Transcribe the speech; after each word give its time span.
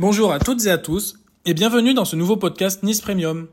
Bonjour 0.00 0.32
à 0.32 0.38
toutes 0.38 0.64
et 0.64 0.70
à 0.70 0.78
tous 0.78 1.18
et 1.44 1.52
bienvenue 1.52 1.92
dans 1.92 2.06
ce 2.06 2.16
nouveau 2.16 2.38
podcast 2.38 2.82
Nice 2.82 3.02
Premium. 3.02 3.48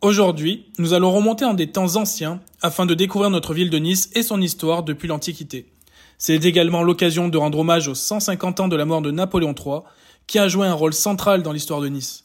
Aujourd'hui, 0.00 0.72
nous 0.78 0.94
allons 0.94 1.12
remonter 1.12 1.44
en 1.44 1.52
des 1.52 1.66
temps 1.66 1.96
anciens 1.96 2.40
afin 2.62 2.86
de 2.86 2.94
découvrir 2.94 3.28
notre 3.28 3.52
ville 3.52 3.68
de 3.68 3.76
Nice 3.76 4.08
et 4.14 4.22
son 4.22 4.40
histoire 4.40 4.84
depuis 4.84 5.06
l'Antiquité. 5.06 5.70
C'est 6.16 6.46
également 6.46 6.82
l'occasion 6.82 7.28
de 7.28 7.36
rendre 7.36 7.58
hommage 7.58 7.88
aux 7.88 7.94
150 7.94 8.60
ans 8.60 8.68
de 8.68 8.76
la 8.76 8.86
mort 8.86 9.02
de 9.02 9.10
Napoléon 9.10 9.54
III, 9.54 9.80
qui 10.26 10.38
a 10.38 10.48
joué 10.48 10.66
un 10.66 10.72
rôle 10.72 10.94
central 10.94 11.42
dans 11.42 11.52
l'histoire 11.52 11.82
de 11.82 11.88
Nice. 11.88 12.24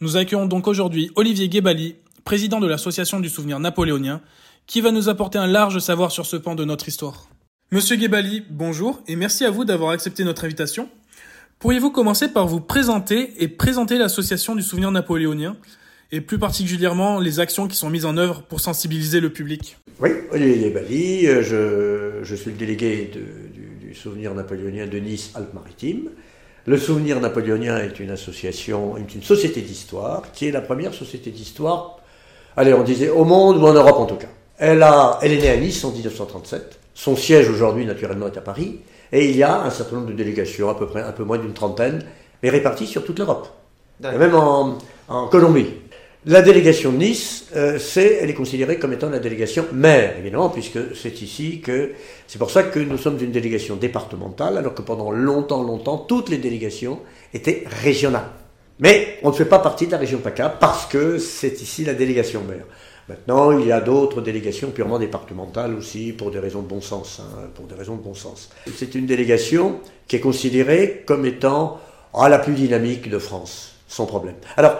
Nous 0.00 0.16
accueillons 0.16 0.46
donc 0.46 0.68
aujourd'hui 0.68 1.10
Olivier 1.16 1.48
Guébali, 1.48 1.96
président 2.22 2.60
de 2.60 2.68
l'association 2.68 3.18
du 3.18 3.28
souvenir 3.28 3.58
napoléonien, 3.58 4.20
qui 4.68 4.80
va 4.80 4.92
nous 4.92 5.08
apporter 5.08 5.38
un 5.38 5.48
large 5.48 5.80
savoir 5.80 6.12
sur 6.12 6.26
ce 6.26 6.36
pan 6.36 6.54
de 6.54 6.64
notre 6.64 6.86
histoire. 6.86 7.28
Monsieur 7.72 7.96
Guébali, 7.96 8.44
bonjour 8.50 9.00
et 9.08 9.16
merci 9.16 9.44
à 9.44 9.50
vous 9.50 9.64
d'avoir 9.64 9.90
accepté 9.90 10.22
notre 10.22 10.44
invitation. 10.44 10.88
Pourriez-vous 11.60 11.90
commencer 11.90 12.28
par 12.28 12.46
vous 12.46 12.60
présenter 12.60 13.34
et 13.38 13.46
présenter 13.46 13.98
l'association 13.98 14.54
du 14.54 14.62
souvenir 14.62 14.90
napoléonien 14.90 15.58
et 16.10 16.22
plus 16.22 16.38
particulièrement 16.38 17.20
les 17.20 17.38
actions 17.38 17.68
qui 17.68 17.76
sont 17.76 17.90
mises 17.90 18.06
en 18.06 18.16
œuvre 18.16 18.40
pour 18.40 18.60
sensibiliser 18.60 19.20
le 19.20 19.28
public? 19.28 19.76
Oui, 20.00 20.08
Olivier 20.32 20.70
Bali, 20.70 21.26
euh, 21.26 21.42
je, 21.42 22.24
je, 22.24 22.34
suis 22.34 22.52
le 22.52 22.56
délégué 22.56 23.10
du, 23.12 23.94
souvenir 23.94 24.34
napoléonien 24.34 24.86
de 24.86 24.96
Nice-Alpes-Maritimes. 24.96 26.08
Le 26.64 26.78
souvenir 26.78 27.20
napoléonien 27.20 27.76
est 27.76 28.00
une 28.00 28.10
association, 28.10 28.96
une 28.96 29.22
société 29.22 29.60
d'histoire, 29.60 30.32
qui 30.32 30.46
est 30.46 30.52
la 30.52 30.62
première 30.62 30.94
société 30.94 31.30
d'histoire, 31.30 31.98
allez, 32.56 32.72
on 32.72 32.84
disait 32.84 33.10
au 33.10 33.24
monde 33.24 33.58
ou 33.58 33.66
en 33.66 33.74
Europe 33.74 33.98
en 33.98 34.06
tout 34.06 34.16
cas. 34.16 34.28
Elle, 34.56 34.82
a, 34.82 35.18
elle 35.20 35.32
est 35.32 35.42
née 35.42 35.50
à 35.50 35.56
Nice 35.58 35.84
en 35.84 35.90
1937. 35.90 36.78
Son 36.94 37.16
siège 37.16 37.50
aujourd'hui, 37.50 37.84
naturellement, 37.84 38.28
est 38.28 38.38
à 38.38 38.40
Paris. 38.40 38.80
Et 39.12 39.28
il 39.30 39.36
y 39.36 39.42
a 39.42 39.62
un 39.62 39.70
certain 39.70 39.96
nombre 39.96 40.08
de 40.08 40.12
délégations, 40.12 40.68
à 40.68 40.74
peu 40.74 40.86
près 40.86 41.02
un 41.02 41.12
peu 41.12 41.24
moins 41.24 41.38
d'une 41.38 41.52
trentaine, 41.52 42.04
mais 42.42 42.50
réparties 42.50 42.86
sur 42.86 43.04
toute 43.04 43.18
l'Europe. 43.18 43.48
Même 44.00 44.34
en, 44.34 44.78
en, 45.08 45.28
Colombie. 45.28 45.66
La 46.26 46.42
délégation 46.42 46.92
de 46.92 46.98
Nice, 46.98 47.46
euh, 47.56 47.78
c'est, 47.78 48.18
elle 48.20 48.28
est 48.28 48.34
considérée 48.34 48.78
comme 48.78 48.92
étant 48.92 49.08
la 49.08 49.18
délégation 49.18 49.64
mère, 49.72 50.18
évidemment, 50.18 50.50
puisque 50.50 50.94
c'est 50.94 51.22
ici 51.22 51.60
que. 51.60 51.92
C'est 52.26 52.38
pour 52.38 52.50
ça 52.50 52.62
que 52.62 52.78
nous 52.78 52.98
sommes 52.98 53.18
une 53.20 53.32
délégation 53.32 53.76
départementale, 53.76 54.58
alors 54.58 54.74
que 54.74 54.82
pendant 54.82 55.10
longtemps, 55.10 55.62
longtemps, 55.62 55.96
toutes 55.96 56.28
les 56.28 56.38
délégations 56.38 57.00
étaient 57.32 57.64
régionales. 57.82 58.28
Mais 58.80 59.18
on 59.22 59.28
ne 59.28 59.34
fait 59.34 59.44
pas 59.44 59.58
partie 59.58 59.86
de 59.86 59.92
la 59.92 59.98
région 59.98 60.18
PACA 60.18 60.48
parce 60.48 60.86
que 60.86 61.18
c'est 61.18 61.60
ici 61.60 61.84
la 61.84 61.94
délégation 61.94 62.42
mère. 62.42 62.64
Maintenant, 63.10 63.50
il 63.58 63.66
y 63.66 63.72
a 63.72 63.80
d'autres 63.80 64.20
délégations 64.20 64.70
purement 64.70 65.00
départementales 65.00 65.74
aussi, 65.74 66.12
pour 66.12 66.30
des 66.30 66.38
raisons 66.38 66.62
de 66.62 66.68
bon 66.68 66.80
sens. 66.80 67.20
Hein, 67.20 67.48
pour 67.56 67.66
des 67.66 67.74
raisons 67.74 67.96
de 67.96 68.02
bon 68.02 68.14
sens. 68.14 68.50
C'est 68.76 68.94
une 68.94 69.06
délégation 69.06 69.80
qui 70.06 70.14
est 70.14 70.20
considérée 70.20 71.02
comme 71.06 71.26
étant 71.26 71.80
ah, 72.14 72.28
la 72.28 72.38
plus 72.38 72.52
dynamique 72.52 73.10
de 73.10 73.18
France, 73.18 73.74
sans 73.88 74.06
problème. 74.06 74.36
Alors, 74.56 74.76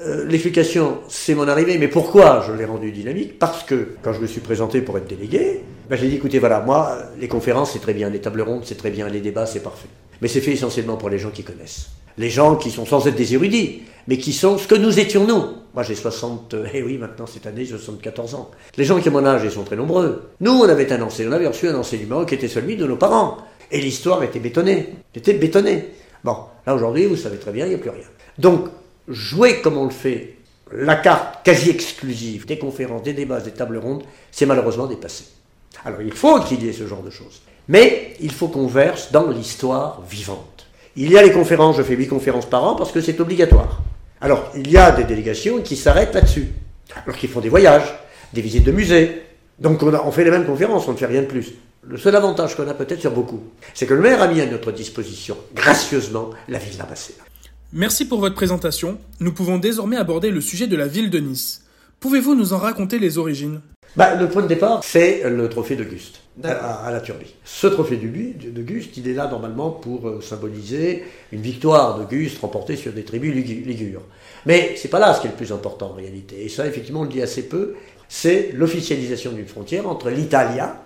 euh, 0.00 0.26
l'explication, 0.26 0.98
c'est 1.06 1.36
mon 1.36 1.46
arrivée, 1.46 1.78
mais 1.78 1.86
pourquoi 1.86 2.44
je 2.44 2.52
l'ai 2.52 2.64
rendue 2.64 2.90
dynamique? 2.90 3.38
Parce 3.38 3.62
que 3.62 3.90
quand 4.02 4.12
je 4.12 4.20
me 4.20 4.26
suis 4.26 4.40
présenté 4.40 4.80
pour 4.80 4.98
être 4.98 5.06
délégué, 5.06 5.60
ben, 5.88 5.96
j'ai 5.96 6.08
dit 6.08 6.16
écoutez, 6.16 6.40
voilà, 6.40 6.58
moi, 6.58 6.98
les 7.20 7.28
conférences, 7.28 7.74
c'est 7.74 7.78
très 7.78 7.94
bien, 7.94 8.10
les 8.10 8.20
tables 8.20 8.40
rondes, 8.40 8.62
c'est 8.64 8.76
très 8.76 8.90
bien, 8.90 9.08
les 9.08 9.20
débats, 9.20 9.46
c'est 9.46 9.62
parfait. 9.62 9.88
Mais 10.20 10.26
c'est 10.26 10.40
fait 10.40 10.52
essentiellement 10.52 10.96
pour 10.96 11.10
les 11.10 11.18
gens 11.20 11.30
qui 11.30 11.44
connaissent. 11.44 11.90
Les 12.16 12.30
gens 12.30 12.56
qui 12.56 12.72
sont 12.72 12.86
sans 12.86 13.06
être 13.06 13.14
des 13.14 13.34
érudits, 13.34 13.82
mais 14.08 14.18
qui 14.18 14.32
sont 14.32 14.58
ce 14.58 14.66
que 14.66 14.74
nous 14.74 14.98
étions 14.98 15.24
nous. 15.24 15.44
Moi 15.78 15.84
j'ai 15.84 15.94
60, 15.94 16.56
eh 16.74 16.82
oui 16.82 16.98
maintenant 16.98 17.28
cette 17.28 17.46
année 17.46 17.64
j'ai 17.64 17.78
74 17.78 18.34
ans. 18.34 18.50
Les 18.76 18.82
gens 18.82 18.98
qui 18.98 19.10
ont 19.10 19.12
mon 19.12 19.24
âge, 19.24 19.42
ils 19.44 19.50
sont 19.52 19.62
très 19.62 19.76
nombreux. 19.76 20.30
Nous 20.40 20.50
on 20.50 20.68
avait 20.68 20.92
un 20.92 21.00
enseignement, 21.02 21.36
on 21.36 21.36
avait 21.36 21.46
reçu 21.46 21.68
un 21.68 21.74
enseignement 21.76 22.24
qui 22.24 22.34
était 22.34 22.48
celui 22.48 22.76
de 22.76 22.84
nos 22.84 22.96
parents. 22.96 23.36
Et 23.70 23.80
l'histoire 23.80 24.24
était 24.24 24.40
bétonnée, 24.40 24.94
était 25.14 25.34
bétonnée. 25.34 25.84
Bon, 26.24 26.36
là 26.66 26.74
aujourd'hui 26.74 27.06
vous 27.06 27.14
savez 27.14 27.36
très 27.36 27.52
bien, 27.52 27.66
il 27.66 27.68
n'y 27.68 27.74
a 27.76 27.78
plus 27.78 27.90
rien. 27.90 28.08
Donc 28.38 28.66
jouer 29.06 29.60
comme 29.60 29.78
on 29.78 29.84
le 29.84 29.92
fait, 29.92 30.38
la 30.72 30.96
carte 30.96 31.44
quasi 31.44 31.70
exclusive 31.70 32.44
des 32.44 32.58
conférences, 32.58 33.04
des 33.04 33.12
débats, 33.12 33.40
des 33.40 33.52
tables 33.52 33.78
rondes, 33.78 34.02
c'est 34.32 34.46
malheureusement 34.46 34.88
dépassé. 34.88 35.26
Alors 35.84 36.02
il 36.02 36.12
faut 36.12 36.40
qu'il 36.40 36.60
y 36.64 36.68
ait 36.68 36.72
ce 36.72 36.88
genre 36.88 37.04
de 37.04 37.10
choses. 37.10 37.40
Mais 37.68 38.16
il 38.18 38.32
faut 38.32 38.48
qu'on 38.48 38.66
verse 38.66 39.12
dans 39.12 39.28
l'histoire 39.28 40.02
vivante. 40.10 40.66
Il 40.96 41.12
y 41.12 41.16
a 41.16 41.22
les 41.22 41.30
conférences, 41.30 41.76
je 41.76 41.84
fais 41.84 41.94
8 41.94 42.08
conférences 42.08 42.46
par 42.46 42.64
an 42.64 42.74
parce 42.74 42.90
que 42.90 43.00
c'est 43.00 43.20
obligatoire. 43.20 43.80
Alors, 44.20 44.50
il 44.56 44.70
y 44.70 44.76
a 44.76 44.90
des 44.90 45.04
délégations 45.04 45.60
qui 45.60 45.76
s'arrêtent 45.76 46.14
là-dessus. 46.14 46.48
Alors 47.04 47.16
qu'ils 47.16 47.28
font 47.28 47.40
des 47.40 47.48
voyages, 47.48 47.94
des 48.32 48.40
visites 48.40 48.64
de 48.64 48.72
musées. 48.72 49.22
Donc 49.58 49.82
on, 49.82 50.12
fait 50.12 50.24
les 50.24 50.30
mêmes 50.30 50.46
conférences, 50.46 50.86
on 50.88 50.92
ne 50.92 50.96
fait 50.96 51.06
rien 51.06 51.22
de 51.22 51.26
plus. 51.26 51.52
Le 51.82 51.96
seul 51.96 52.14
avantage 52.16 52.56
qu'on 52.56 52.68
a 52.68 52.74
peut-être 52.74 53.00
sur 53.00 53.12
beaucoup, 53.12 53.40
c'est 53.74 53.86
que 53.86 53.94
le 53.94 54.00
maire 54.00 54.20
a 54.22 54.28
mis 54.28 54.40
à 54.40 54.46
notre 54.46 54.72
disposition, 54.72 55.36
gracieusement, 55.54 56.30
la 56.48 56.58
ville 56.58 56.76
d'Ambassadeur. 56.76 57.24
Merci 57.72 58.06
pour 58.06 58.20
votre 58.20 58.34
présentation. 58.34 58.98
Nous 59.20 59.32
pouvons 59.32 59.58
désormais 59.58 59.96
aborder 59.96 60.30
le 60.30 60.40
sujet 60.40 60.66
de 60.66 60.76
la 60.76 60.86
ville 60.86 61.10
de 61.10 61.18
Nice. 61.18 61.62
Pouvez-vous 62.00 62.36
nous 62.36 62.52
en 62.52 62.58
raconter 62.58 63.00
les 63.00 63.18
origines? 63.18 63.60
Bah, 63.96 64.14
Le 64.14 64.28
point 64.28 64.42
de 64.42 64.46
départ, 64.46 64.84
c'est 64.84 65.28
le 65.28 65.48
trophée 65.48 65.74
d'Auguste 65.74 66.20
à, 66.44 66.86
à, 66.86 66.92
la 66.92 67.00
Turbie. 67.00 67.34
Ce 67.44 67.66
trophée 67.66 67.96
d'Auguste, 67.96 68.96
il 68.96 69.08
est 69.08 69.14
là 69.14 69.26
normalement 69.26 69.70
pour 69.70 70.06
euh, 70.08 70.20
symboliser 70.20 71.02
une 71.32 71.40
victoire 71.40 71.98
d'Auguste 71.98 72.38
remportée 72.38 72.76
sur 72.76 72.92
des 72.92 73.02
tribus 73.02 73.34
ligures. 73.34 74.02
Mais 74.46 74.74
c'est 74.76 74.88
pas 74.88 75.00
là 75.00 75.12
ce 75.12 75.20
qui 75.20 75.26
est 75.26 75.30
le 75.30 75.36
plus 75.36 75.50
important 75.50 75.90
en 75.90 75.94
réalité. 75.94 76.44
Et 76.44 76.48
ça, 76.48 76.68
effectivement, 76.68 77.00
on 77.00 77.04
le 77.04 77.08
dit 77.08 77.20
assez 77.20 77.48
peu. 77.48 77.74
C'est 78.08 78.52
l'officialisation 78.54 79.32
d'une 79.32 79.48
frontière 79.48 79.88
entre 79.88 80.08
l'Italia 80.10 80.84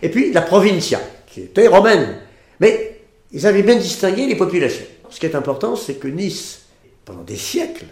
et 0.00 0.08
puis 0.08 0.32
la 0.32 0.40
Provincia, 0.40 1.00
qui 1.26 1.42
était 1.42 1.68
romaine. 1.68 2.16
Mais 2.60 3.02
ils 3.30 3.46
avaient 3.46 3.62
bien 3.62 3.76
distingué 3.76 4.26
les 4.26 4.36
populations. 4.36 4.86
Ce 5.10 5.20
qui 5.20 5.26
est 5.26 5.34
important, 5.34 5.76
c'est 5.76 5.94
que 5.94 6.08
Nice, 6.08 6.62
pendant 7.04 7.22
des 7.22 7.36
siècles, 7.36 7.86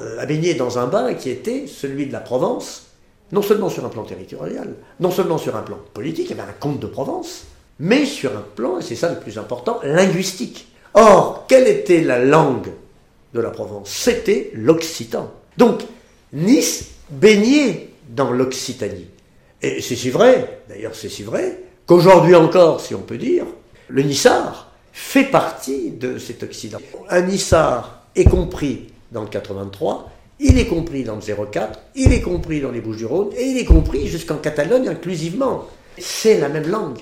euh, 0.00 0.20
a 0.20 0.26
baigné 0.26 0.54
dans 0.54 0.78
un 0.78 0.86
bain 0.86 1.14
qui 1.14 1.30
était 1.30 1.66
celui 1.66 2.06
de 2.06 2.12
la 2.12 2.20
Provence, 2.20 2.86
non 3.32 3.42
seulement 3.42 3.68
sur 3.68 3.84
un 3.84 3.88
plan 3.88 4.04
territorial, 4.04 4.74
non 5.00 5.10
seulement 5.10 5.38
sur 5.38 5.56
un 5.56 5.62
plan 5.62 5.78
politique, 5.94 6.30
il 6.30 6.40
un 6.40 6.46
comte 6.58 6.80
de 6.80 6.86
Provence, 6.86 7.44
mais 7.78 8.04
sur 8.04 8.36
un 8.36 8.44
plan, 8.54 8.78
et 8.78 8.82
c'est 8.82 8.96
ça 8.96 9.10
le 9.10 9.20
plus 9.20 9.38
important, 9.38 9.80
linguistique. 9.82 10.68
Or, 10.94 11.44
quelle 11.48 11.68
était 11.68 12.02
la 12.02 12.24
langue 12.24 12.70
de 13.34 13.40
la 13.40 13.50
Provence? 13.50 13.90
C'était 13.90 14.50
l'occitan. 14.54 15.30
Donc, 15.56 15.82
Nice 16.32 16.90
baignait 17.10 17.90
dans 18.08 18.30
l'Occitanie. 18.30 19.06
Et 19.62 19.80
c'est 19.80 19.96
si 19.96 20.10
vrai, 20.10 20.60
d'ailleurs 20.68 20.94
c'est 20.94 21.08
si 21.08 21.22
vrai, 21.22 21.62
qu'aujourd'hui 21.86 22.34
encore, 22.34 22.80
si 22.80 22.94
on 22.94 23.00
peut 23.00 23.18
dire, 23.18 23.44
le 23.88 24.02
Nissard 24.02 24.70
fait 24.92 25.24
partie 25.24 25.90
de 25.90 26.18
cet 26.18 26.42
Occident. 26.42 26.78
Un 27.08 27.22
Nissard 27.22 28.02
est 28.14 28.24
compris 28.24 28.88
dans 29.12 29.22
le 29.22 29.28
83, 29.28 30.10
il 30.40 30.58
est 30.58 30.66
compris 30.66 31.04
dans 31.04 31.16
le 31.16 31.46
04, 31.46 31.78
il 31.96 32.12
est 32.12 32.20
compris 32.20 32.60
dans 32.60 32.70
les 32.70 32.80
Bouches-du-Rhône, 32.80 33.30
et 33.36 33.44
il 33.44 33.58
est 33.58 33.64
compris 33.64 34.06
jusqu'en 34.06 34.36
Catalogne 34.36 34.88
inclusivement. 34.88 35.66
C'est 35.98 36.38
la 36.38 36.48
même 36.48 36.68
langue. 36.68 37.00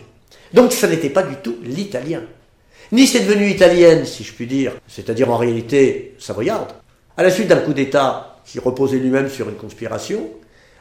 Donc 0.54 0.72
ça 0.72 0.88
n'était 0.88 1.10
pas 1.10 1.22
du 1.22 1.36
tout 1.36 1.56
l'italien. 1.62 2.22
Nice 2.92 3.14
est 3.16 3.24
devenue 3.24 3.50
italienne, 3.50 4.06
si 4.06 4.22
je 4.22 4.32
puis 4.32 4.46
dire, 4.46 4.72
c'est-à-dire 4.86 5.30
en 5.30 5.36
réalité 5.36 6.14
savoyarde, 6.18 6.70
à 7.16 7.22
la 7.22 7.30
suite 7.30 7.48
d'un 7.48 7.56
coup 7.56 7.74
d'État 7.74 8.36
qui 8.44 8.60
reposait 8.60 8.98
lui-même 8.98 9.28
sur 9.28 9.48
une 9.48 9.56
conspiration, 9.56 10.30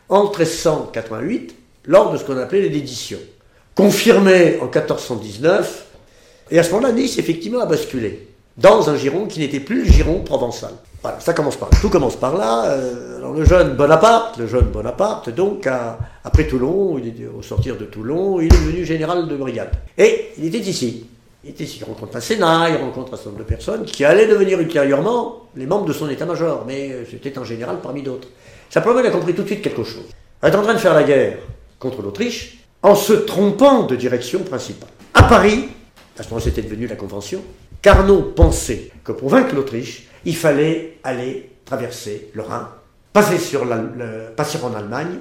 en 0.07 0.25
1388, 0.25 1.55
lors 1.85 2.11
de 2.11 2.17
ce 2.17 2.23
qu'on 2.23 2.37
appelait 2.37 2.69
l'édition, 2.69 3.17
confirmée 3.73 4.57
en 4.61 4.65
1419, 4.65 5.85
et 6.51 6.59
à 6.59 6.63
ce 6.63 6.71
moment-là, 6.71 6.93
Nice, 6.93 7.17
effectivement, 7.17 7.59
a 7.61 7.65
basculé 7.65 8.27
dans 8.57 8.89
un 8.89 8.97
giron 8.97 9.25
qui 9.25 9.39
n'était 9.39 9.59
plus 9.59 9.83
le 9.83 9.91
giron 9.91 10.19
provençal. 10.19 10.73
Voilà, 11.05 11.19
ça 11.19 11.33
commence 11.35 11.55
par 11.55 11.69
là. 11.69 11.77
Tout 11.79 11.89
commence 11.91 12.15
par 12.15 12.35
là. 12.35 12.65
Euh, 12.65 13.19
alors 13.19 13.31
le 13.33 13.45
jeune 13.45 13.75
Bonaparte, 13.75 14.39
le 14.39 14.47
jeune 14.47 14.71
Bonaparte, 14.71 15.29
donc, 15.29 15.69
après 16.23 16.47
Toulon, 16.47 16.97
il 16.97 17.09
est, 17.09 17.27
au 17.27 17.43
sortir 17.43 17.77
de 17.77 17.85
Toulon, 17.85 18.41
il 18.41 18.45
est 18.45 18.57
devenu 18.57 18.83
général 18.83 19.27
de 19.27 19.35
brigade. 19.35 19.69
Et 19.99 20.31
il 20.39 20.45
était 20.45 20.67
ici. 20.67 21.05
Il 21.43 21.51
était 21.51 21.65
ici, 21.65 21.77
il 21.79 21.83
rencontre 21.83 22.17
un 22.17 22.21
Sénat, 22.21 22.71
il 22.71 22.77
rencontre 22.77 23.13
un 23.13 23.17
certain 23.17 23.29
nombre 23.29 23.43
de 23.43 23.47
personnes 23.47 23.85
qui 23.85 24.03
allaient 24.03 24.25
devenir 24.25 24.59
ultérieurement 24.59 25.43
les 25.55 25.67
membres 25.67 25.85
de 25.85 25.93
son 25.93 26.09
état-major, 26.09 26.63
mais 26.65 26.89
euh, 26.91 27.03
c'était 27.07 27.37
un 27.37 27.43
général 27.43 27.81
parmi 27.83 28.01
d'autres. 28.01 28.29
Simplement, 28.71 28.99
il 28.99 29.05
a 29.05 29.11
compris 29.11 29.35
tout 29.35 29.43
de 29.43 29.47
suite 29.47 29.61
quelque 29.61 29.83
chose. 29.83 30.07
Il 30.41 30.49
est 30.49 30.55
en 30.55 30.63
train 30.63 30.73
de 30.73 30.79
faire 30.79 30.95
la 30.95 31.03
guerre 31.03 31.37
contre 31.77 32.01
l'Autriche 32.01 32.65
en 32.81 32.95
se 32.95 33.13
trompant 33.13 33.83
de 33.83 33.95
direction 33.95 34.39
principale. 34.39 34.89
À 35.13 35.21
Paris, 35.21 35.65
à 36.17 36.23
ce 36.23 36.29
moment 36.29 36.41
c'était 36.41 36.63
devenu 36.63 36.87
la 36.87 36.95
Convention, 36.95 37.43
Carnot 37.83 38.33
pensait 38.35 38.89
que 39.03 39.11
pour 39.11 39.29
vaincre 39.29 39.53
l'Autriche, 39.53 40.07
il 40.25 40.35
fallait 40.35 40.97
aller 41.03 41.49
traverser 41.65 42.29
le 42.33 42.41
Rhin, 42.41 42.69
passer, 43.13 43.37
sur 43.37 43.65
le, 43.65 44.31
passer 44.35 44.59
en 44.63 44.73
Allemagne 44.73 45.19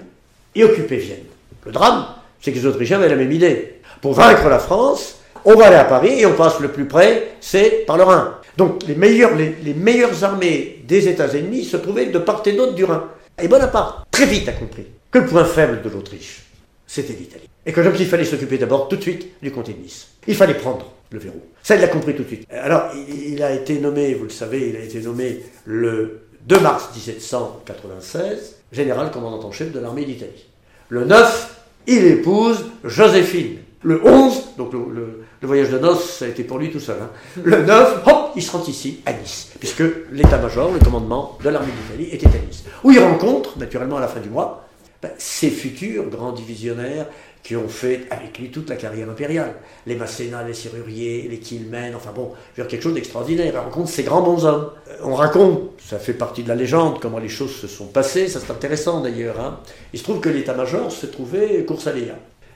et 0.55 0.65
occuper 0.65 0.97
Vienne. 0.97 1.25
Le 1.65 1.73
drame, 1.73 2.07
c'est 2.41 2.53
que 2.53 2.59
les 2.59 2.67
Autrichiens 2.67 2.99
avaient 2.99 3.09
la 3.09 3.17
même 3.17 3.33
idée. 3.33 3.81
Pour 4.01 4.15
vaincre 4.15 4.49
la 4.49 4.59
France, 4.59 5.21
on 5.45 5.55
va 5.55 5.67
aller 5.67 5.77
à 5.77 5.85
Paris 5.85 6.21
et 6.21 6.27
on 6.27 6.35
passe 6.35 6.61
le 6.61 6.69
plus 6.69 6.87
près, 6.87 7.37
c'est 7.41 7.85
par 7.87 7.97
le 7.97 8.05
Rhin. 8.05 8.39
Donc 8.57 8.83
les, 8.87 8.95
meilleures, 8.95 9.35
les, 9.35 9.75
meilleures 9.75 10.25
armées 10.25 10.83
des 10.87 11.09
États 11.09 11.29
ennemis 11.29 11.65
se 11.65 11.77
trouvaient 11.77 12.07
de 12.07 12.19
part 12.19 12.43
et 12.47 12.53
d'autre 12.53 12.75
du 12.75 12.85
Rhin. 12.85 13.05
Et 13.43 13.49
Bonaparte, 13.49 14.07
très 14.11 14.27
vite, 14.27 14.49
a 14.49 14.53
compris 14.53 14.87
que 15.11 15.19
le 15.19 15.27
point 15.27 15.45
faible 15.45 15.83
de 15.83 15.89
l'Autriche, 15.89 16.45
c'était 16.87 17.15
l'Italie. 17.15 17.49
Et 17.67 17.73
que 17.73 17.81
donc 17.81 17.99
il 17.99 18.07
fallait 18.07 18.25
s'occuper 18.25 18.59
d'abord 18.59 18.89
tout 18.89 18.97
de 18.97 19.03
suite 19.03 19.41
du 19.43 19.51
comté 19.51 19.73
de 19.73 19.83
Nice. 19.83 20.09
Il 20.27 20.35
fallait 20.35 20.55
prendre 20.55 20.93
le 21.11 21.19
verrou. 21.19 21.43
Ça, 21.63 21.77
il 21.77 21.81
l'a 21.81 21.89
compris 21.89 22.15
tout 22.15 22.23
de 22.23 22.29
suite. 22.29 22.47
Alors, 22.51 22.91
il 23.09 23.43
a 23.43 23.53
été 23.53 23.79
nommé, 23.79 24.15
vous 24.15 24.25
le 24.25 24.31
savez, 24.31 24.71
il 24.71 24.77
a 24.77 24.81
été 24.81 25.01
nommé 25.01 25.41
le 25.65 26.27
2 26.47 26.61
mars 26.61 26.91
1796 26.95 28.57
général 28.73 29.11
commandant 29.11 29.47
en 29.47 29.53
chef 29.53 29.73
de 29.73 29.79
l'armée 29.79 30.05
d'Italie. 30.05 30.47
Le 30.89 31.05
9, 31.05 31.61
il 31.87 32.05
épouse 32.05 32.67
Joséphine. 32.83 33.59
Le 33.83 34.01
11, 34.07 34.57
donc 34.57 34.73
le, 34.73 35.23
voyage 35.43 35.71
de 35.71 35.79
noces, 35.79 36.19
ça 36.19 36.25
a 36.25 36.29
été 36.29 36.43
pour 36.43 36.59
lui 36.59 36.71
tout 36.71 36.81
seul. 36.81 36.97
Hein. 37.03 37.11
Le 37.43 37.65
9, 37.65 38.03
hop, 38.07 38.33
il 38.35 38.43
se 38.43 38.51
rend 38.51 38.65
ici, 38.65 39.01
à 39.05 39.13
Nice, 39.13 39.53
puisque 39.59 39.83
l'état-major, 40.11 40.73
le 40.73 40.79
commandement 40.79 41.39
de 41.45 41.51
l'armée 41.51 41.73
d'Italie 41.83 42.09
était 42.11 42.29
à 42.29 42.41
Nice. 42.47 42.65
Où 42.83 42.91
il 42.91 42.99
rencontre, 42.99 43.59
naturellement 43.59 43.99
à 43.99 44.01
la 44.01 44.09
fin 44.09 44.21
du 44.21 44.31
mois, 44.31 44.67
ben, 45.03 45.11
ses 45.19 45.51
futurs 45.51 46.09
grands 46.09 46.33
divisionnaires 46.33 47.07
qui 47.45 47.55
ont 47.57 47.69
fait 47.69 48.07
avec 48.11 48.39
lui 48.39 48.51
toute 48.51 48.71
la 48.71 48.77
carrière 48.77 49.09
impériale. 49.09 49.55
Les 49.87 49.95
Massénas, 49.95 50.43
les 50.45 50.55
Serruriers, 50.55 51.29
les 51.31 51.39
Quilmen, 51.39 51.95
enfin 51.95 52.11
bon, 52.13 52.33
je 52.57 52.63
quelque 52.63 52.83
chose 52.83 52.95
d'extraordinaire. 52.95 53.53
Il 53.53 53.59
rencontre 53.59 53.91
ces 53.91 54.03
grands 54.03 54.23
bons 54.23 54.47
hommes. 54.47 54.71
Euh, 54.89 54.97
on 55.03 55.15
raconte, 55.15 55.61
ça 55.79 55.99
fait 55.99 56.15
partie 56.15 56.43
de 56.43 56.49
la 56.49 56.55
légende, 56.55 57.01
comment 57.01 57.19
les 57.19 57.29
choses 57.29 57.55
se 57.55 57.69
sont 57.69 57.87
passées, 57.87 58.29
ça 58.29 58.41
c'est 58.41 58.51
intéressant 58.51 59.03
d'ailleurs. 59.03 59.39
Hein. 59.39 59.61
Il 59.93 59.99
se 59.99 60.05
trouve 60.05 60.21
que 60.21 60.31
l'état-major 60.31 60.91
se 60.91 61.05
trouvait 61.05 61.65
course 61.67 61.87
à 61.87 61.93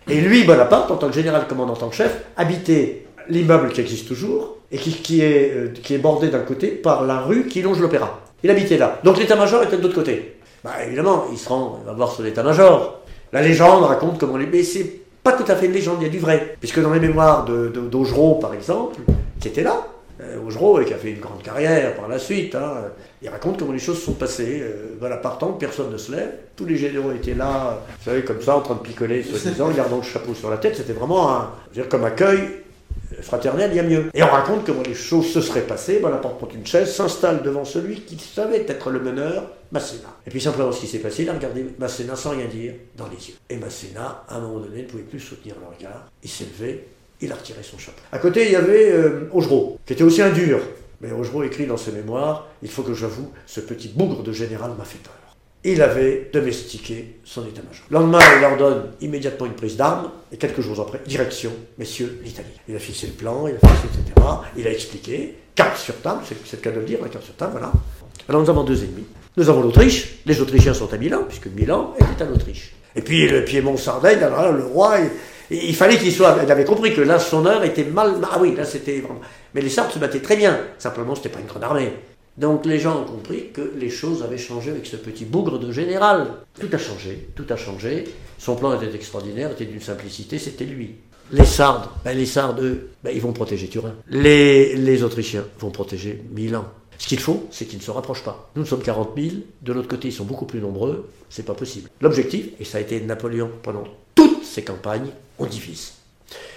Et 0.08 0.20
lui, 0.22 0.44
Bonaparte, 0.44 0.90
en 0.90 0.96
tant 0.96 1.08
que 1.08 1.14
général 1.14 1.46
commandant 1.46 1.76
en 1.82 1.90
chef, 1.90 2.22
habitait 2.38 3.04
l'immeuble 3.28 3.72
qui 3.72 3.82
existe 3.82 4.08
toujours 4.08 4.56
et 4.72 4.78
qui, 4.78 5.20
est, 5.20 5.52
euh, 5.54 5.68
qui 5.82 5.94
est 5.94 5.98
bordé 5.98 6.28
d'un 6.28 6.40
côté 6.40 6.68
par 6.68 7.04
la 7.04 7.20
rue 7.20 7.46
qui 7.46 7.60
longe 7.60 7.78
l'opéra. 7.78 8.20
Il 8.42 8.50
habitait 8.50 8.78
là. 8.78 9.00
Donc 9.04 9.18
l'état-major 9.18 9.62
était 9.64 9.76
de 9.76 9.82
l'autre 9.82 9.94
côté. 9.94 10.36
Bah, 10.64 10.72
évidemment, 10.86 11.26
il 11.30 11.38
se 11.38 11.48
rend, 11.48 11.78
il 11.82 11.86
va 11.86 11.92
voir 11.92 12.10
son 12.10 12.24
état-major. 12.24 12.97
La 13.32 13.42
légende 13.42 13.84
raconte 13.84 14.18
comment 14.18 14.36
les. 14.36 14.46
Mais 14.46 14.62
c'est 14.62 15.00
pas 15.22 15.32
tout 15.32 15.50
à 15.50 15.56
fait 15.56 15.66
une 15.66 15.72
légende, 15.72 15.96
il 16.00 16.04
y 16.04 16.08
a 16.08 16.12
du 16.12 16.18
vrai. 16.18 16.56
Puisque 16.60 16.80
dans 16.80 16.92
les 16.92 17.00
mémoires 17.00 17.44
d'Augereau, 17.44 18.36
par 18.36 18.54
exemple, 18.54 19.00
qui 19.40 19.48
était 19.48 19.62
là, 19.62 19.86
euh, 20.20 20.40
Augereau, 20.46 20.80
et 20.80 20.84
qui 20.84 20.94
a 20.94 20.96
fait 20.96 21.10
une 21.10 21.20
grande 21.20 21.42
carrière 21.42 21.94
par 21.94 22.08
la 22.08 22.18
suite, 22.18 22.54
hein, 22.54 22.84
il 23.22 23.28
raconte 23.28 23.58
comment 23.58 23.72
les 23.72 23.78
choses 23.78 24.02
sont 24.02 24.14
passées. 24.14 24.60
Euh, 24.62 24.96
voilà, 24.98 25.16
partant, 25.16 25.52
personne 25.52 25.92
ne 25.92 25.98
se 25.98 26.12
lève. 26.12 26.30
Tous 26.56 26.64
les 26.64 26.76
généraux 26.76 27.12
étaient 27.12 27.34
là, 27.34 27.82
vous 27.98 28.04
savez, 28.04 28.22
comme 28.22 28.40
ça, 28.40 28.56
en 28.56 28.60
train 28.60 28.74
de 28.74 28.80
picoler, 28.80 29.22
soi-disant, 29.22 29.70
gardant 29.76 29.98
le 29.98 30.02
chapeau 30.02 30.34
sur 30.34 30.50
la 30.50 30.56
tête. 30.56 30.76
C'était 30.76 30.94
vraiment 30.94 31.30
un, 31.30 31.50
je 31.72 31.76
veux 31.76 31.82
dire, 31.82 31.88
comme 31.88 32.04
accueil 32.04 32.40
fraternel, 33.22 33.70
il 33.72 33.76
y 33.76 33.80
a 33.80 33.82
mieux. 33.82 34.10
Et 34.14 34.22
on 34.22 34.28
raconte 34.28 34.64
comment 34.64 34.82
les 34.82 34.94
choses 34.94 35.32
se 35.32 35.40
seraient 35.40 35.62
passées. 35.62 35.98
Bonaparte 36.00 36.38
prend 36.38 36.48
une 36.54 36.66
chaise, 36.66 36.94
s'installe 36.94 37.42
devant 37.42 37.64
celui 37.64 38.00
qui 38.02 38.18
savait 38.18 38.64
être 38.68 38.90
le 38.90 39.00
meneur, 39.00 39.50
Masséna. 39.72 40.08
Et 40.26 40.30
puis 40.30 40.40
simplement 40.40 40.72
ce 40.72 40.80
qui 40.80 40.86
s'est 40.86 40.98
passé, 40.98 41.22
il 41.22 41.30
a 41.30 41.34
regardé 41.34 41.64
Masséna 41.78 42.16
sans 42.16 42.30
rien 42.30 42.46
dire 42.46 42.74
dans 42.96 43.06
les 43.08 43.28
yeux. 43.28 43.34
Et 43.50 43.56
Masséna, 43.56 44.24
à 44.28 44.36
un 44.36 44.40
moment 44.40 44.60
donné, 44.60 44.82
ne 44.82 44.86
pouvait 44.88 45.02
plus 45.02 45.20
soutenir 45.20 45.54
le 45.60 45.74
regard. 45.74 46.10
Il 46.22 46.30
s'est 46.30 46.46
levé, 46.46 46.86
il 47.20 47.32
a 47.32 47.34
retiré 47.34 47.62
son 47.62 47.78
chapeau. 47.78 48.00
À 48.12 48.18
côté, 48.18 48.46
il 48.46 48.52
y 48.52 48.56
avait 48.56 48.92
euh, 48.92 49.28
Augereau, 49.32 49.78
qui 49.86 49.92
était 49.92 50.04
aussi 50.04 50.22
un 50.22 50.30
dur. 50.30 50.60
Mais 51.00 51.12
Augereau 51.12 51.42
écrit 51.44 51.66
dans 51.66 51.76
ses 51.76 51.92
mémoires, 51.92 52.48
il 52.62 52.70
faut 52.70 52.82
que 52.82 52.94
j'avoue, 52.94 53.30
ce 53.46 53.60
petit 53.60 53.88
bougre 53.88 54.22
de 54.22 54.32
général 54.32 54.72
m'a 54.76 54.84
fait 54.84 54.98
peur 54.98 55.14
il 55.64 55.82
avait 55.82 56.30
domestiqué 56.32 57.18
son 57.24 57.42
état-major. 57.46 57.84
Le 57.90 57.98
lendemain, 57.98 58.20
il 58.38 58.44
ordonne 58.44 58.90
immédiatement 59.00 59.46
une 59.46 59.54
prise 59.54 59.76
d'armes, 59.76 60.10
et 60.32 60.36
quelques 60.36 60.60
jours 60.60 60.80
après, 60.80 61.00
direction, 61.06 61.50
messieurs, 61.78 62.20
l'Italie. 62.24 62.48
Il 62.68 62.76
a 62.76 62.78
fixé 62.78 63.08
le 63.08 63.12
plan, 63.14 63.46
il 63.48 63.54
a 63.56 63.58
fixé, 63.58 63.86
etc. 63.86 64.26
Il 64.56 64.66
a 64.66 64.70
expliqué, 64.70 65.34
carte 65.54 65.76
sur 65.76 66.00
table, 66.00 66.20
c'est 66.26 66.56
le 66.56 66.62
cas 66.62 66.70
de 66.70 66.80
le 66.80 66.86
dire, 66.86 66.98
carte 67.10 67.24
sur 67.24 67.34
table, 67.34 67.52
voilà. 67.52 67.72
Alors 68.28 68.42
nous 68.42 68.50
avons 68.50 68.64
deux 68.64 68.84
ennemis. 68.84 69.06
Nous 69.36 69.48
avons 69.48 69.62
l'Autriche, 69.62 70.18
les 70.26 70.40
Autrichiens 70.40 70.74
sont 70.74 70.92
à 70.92 70.96
Milan, 70.96 71.24
puisque 71.26 71.46
Milan 71.46 71.94
était 72.12 72.24
en 72.24 72.32
Autriche. 72.32 72.72
Et 72.94 73.02
puis 73.02 73.28
le 73.28 73.44
Piémont-Sardaigne, 73.44 74.22
alors 74.22 74.52
le 74.52 74.64
roi, 74.64 74.96
il, 75.50 75.74
fallait 75.74 75.96
qu'il 75.96 76.12
soit. 76.12 76.36
Il 76.42 76.50
avait 76.50 76.64
compris 76.64 76.94
que 76.94 77.00
là, 77.00 77.18
son 77.18 77.46
heure 77.46 77.62
était 77.64 77.84
mal. 77.84 78.16
Ah 78.24 78.38
oui, 78.40 78.54
là, 78.56 78.64
c'était 78.64 78.98
vraiment. 78.98 79.20
Mais 79.54 79.60
les 79.60 79.68
Sardes 79.68 79.92
se 79.92 79.98
battaient 79.98 80.20
très 80.20 80.36
bien. 80.36 80.58
Simplement, 80.78 81.14
c'était 81.14 81.28
pas 81.28 81.40
une 81.40 81.46
grande 81.46 81.64
armée. 81.64 81.92
Donc 82.38 82.66
les 82.66 82.78
gens 82.78 83.02
ont 83.02 83.04
compris 83.04 83.50
que 83.52 83.72
les 83.76 83.90
choses 83.90 84.22
avaient 84.22 84.38
changé 84.38 84.70
avec 84.70 84.86
ce 84.86 84.94
petit 84.94 85.24
bougre 85.24 85.58
de 85.58 85.72
général. 85.72 86.34
Tout 86.58 86.68
a 86.72 86.78
changé, 86.78 87.28
tout 87.34 87.46
a 87.50 87.56
changé. 87.56 88.04
Son 88.38 88.54
plan 88.54 88.80
était 88.80 88.94
extraordinaire, 88.94 89.50
était 89.50 89.64
d'une 89.64 89.80
simplicité, 89.80 90.38
c'était 90.38 90.64
lui. 90.64 90.94
Les 91.32 91.44
Sardes, 91.44 91.88
ben 92.04 92.16
les 92.16 92.26
Sardes, 92.26 92.60
eux, 92.60 92.90
ben 93.02 93.10
ils 93.12 93.20
vont 93.20 93.32
protéger 93.32 93.66
Turin. 93.66 93.94
Les, 94.08 95.02
Autrichiens 95.02 95.44
vont 95.58 95.70
protéger 95.70 96.22
Milan. 96.30 96.64
Ce 96.96 97.08
qu'il 97.08 97.18
faut, 97.18 97.48
c'est 97.50 97.66
qu'ils 97.66 97.78
ne 97.78 97.82
se 97.82 97.90
rapprochent 97.90 98.24
pas. 98.24 98.50
Nous, 98.54 98.62
nous 98.62 98.68
sommes 98.68 98.82
40 98.82 99.10
000, 99.16 99.34
de 99.62 99.72
l'autre 99.72 99.88
côté, 99.88 100.08
ils 100.08 100.12
sont 100.12 100.24
beaucoup 100.24 100.46
plus 100.46 100.60
nombreux, 100.60 101.08
c'est 101.28 101.44
pas 101.44 101.54
possible. 101.54 101.90
L'objectif, 102.00 102.46
et 102.60 102.64
ça 102.64 102.78
a 102.78 102.80
été 102.80 103.00
Napoléon 103.00 103.50
pendant 103.62 103.84
toutes 104.14 104.44
ces 104.44 104.62
campagnes, 104.62 105.10
on 105.38 105.46
divise. 105.46 105.94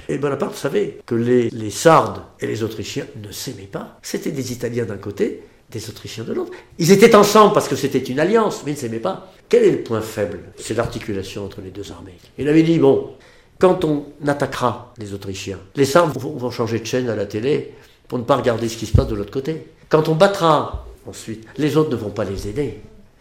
Et 0.08 0.18
Bonaparte 0.18 0.56
savait 0.56 1.00
que 1.06 1.16
les, 1.16 1.50
les 1.50 1.70
Sardes 1.70 2.22
et 2.40 2.48
les 2.48 2.64
Autrichiens 2.64 3.06
ne 3.24 3.32
s'aimaient 3.32 3.64
pas. 3.64 4.00
C'était 4.02 4.32
des 4.32 4.52
Italiens 4.54 4.86
d'un 4.86 4.98
côté 4.98 5.42
des 5.72 5.90
Autrichiens 5.90 6.24
de 6.24 6.34
l'autre. 6.34 6.52
Ils 6.78 6.92
étaient 6.92 7.16
ensemble 7.16 7.54
parce 7.54 7.68
que 7.68 7.76
c'était 7.76 8.00
une 8.00 8.20
alliance, 8.20 8.62
mais 8.66 8.72
ils 8.72 8.76
ne 8.76 8.80
s'aimaient 8.80 9.00
pas. 9.00 9.32
Quel 9.50 9.64
est 9.64 9.72
le 9.72 9.84
point 9.84 10.02
faible? 10.02 10.40
C'est 10.58 10.76
l'articulation 10.76 11.46
entre 11.46 11.62
les 11.62 11.72
deux 11.72 11.92
armées. 11.92 12.18
Il 12.38 12.48
avait 12.48 12.64
dit, 12.64 12.78
bon, 12.80 13.12
quand 13.60 13.84
on 13.86 14.06
attaquera 14.28 14.94
les 14.98 15.14
Autrichiens, 15.14 15.60
les 15.76 15.86
Sardes 15.86 16.18
vont 16.18 16.52
changer 16.52 16.80
de 16.80 16.86
chaîne 16.86 17.10
à 17.10 17.16
la 17.16 17.26
télé 17.26 17.74
pour 18.08 18.18
ne 18.18 18.24
pas 18.24 18.36
regarder 18.36 18.68
ce 18.68 18.78
qui 18.78 18.86
se 18.86 18.92
passe 18.92 19.08
de 19.08 19.16
l'autre 19.16 19.32
côté. 19.32 19.68
Quand 19.90 20.10
on 20.10 20.16
battra 20.16 20.86
ensuite, 21.08 21.46
les 21.58 21.78
autres 21.78 21.92
ne 21.92 21.96
vont 21.96 22.10
pas 22.10 22.24
les 22.24 22.48
aider. 22.48 22.80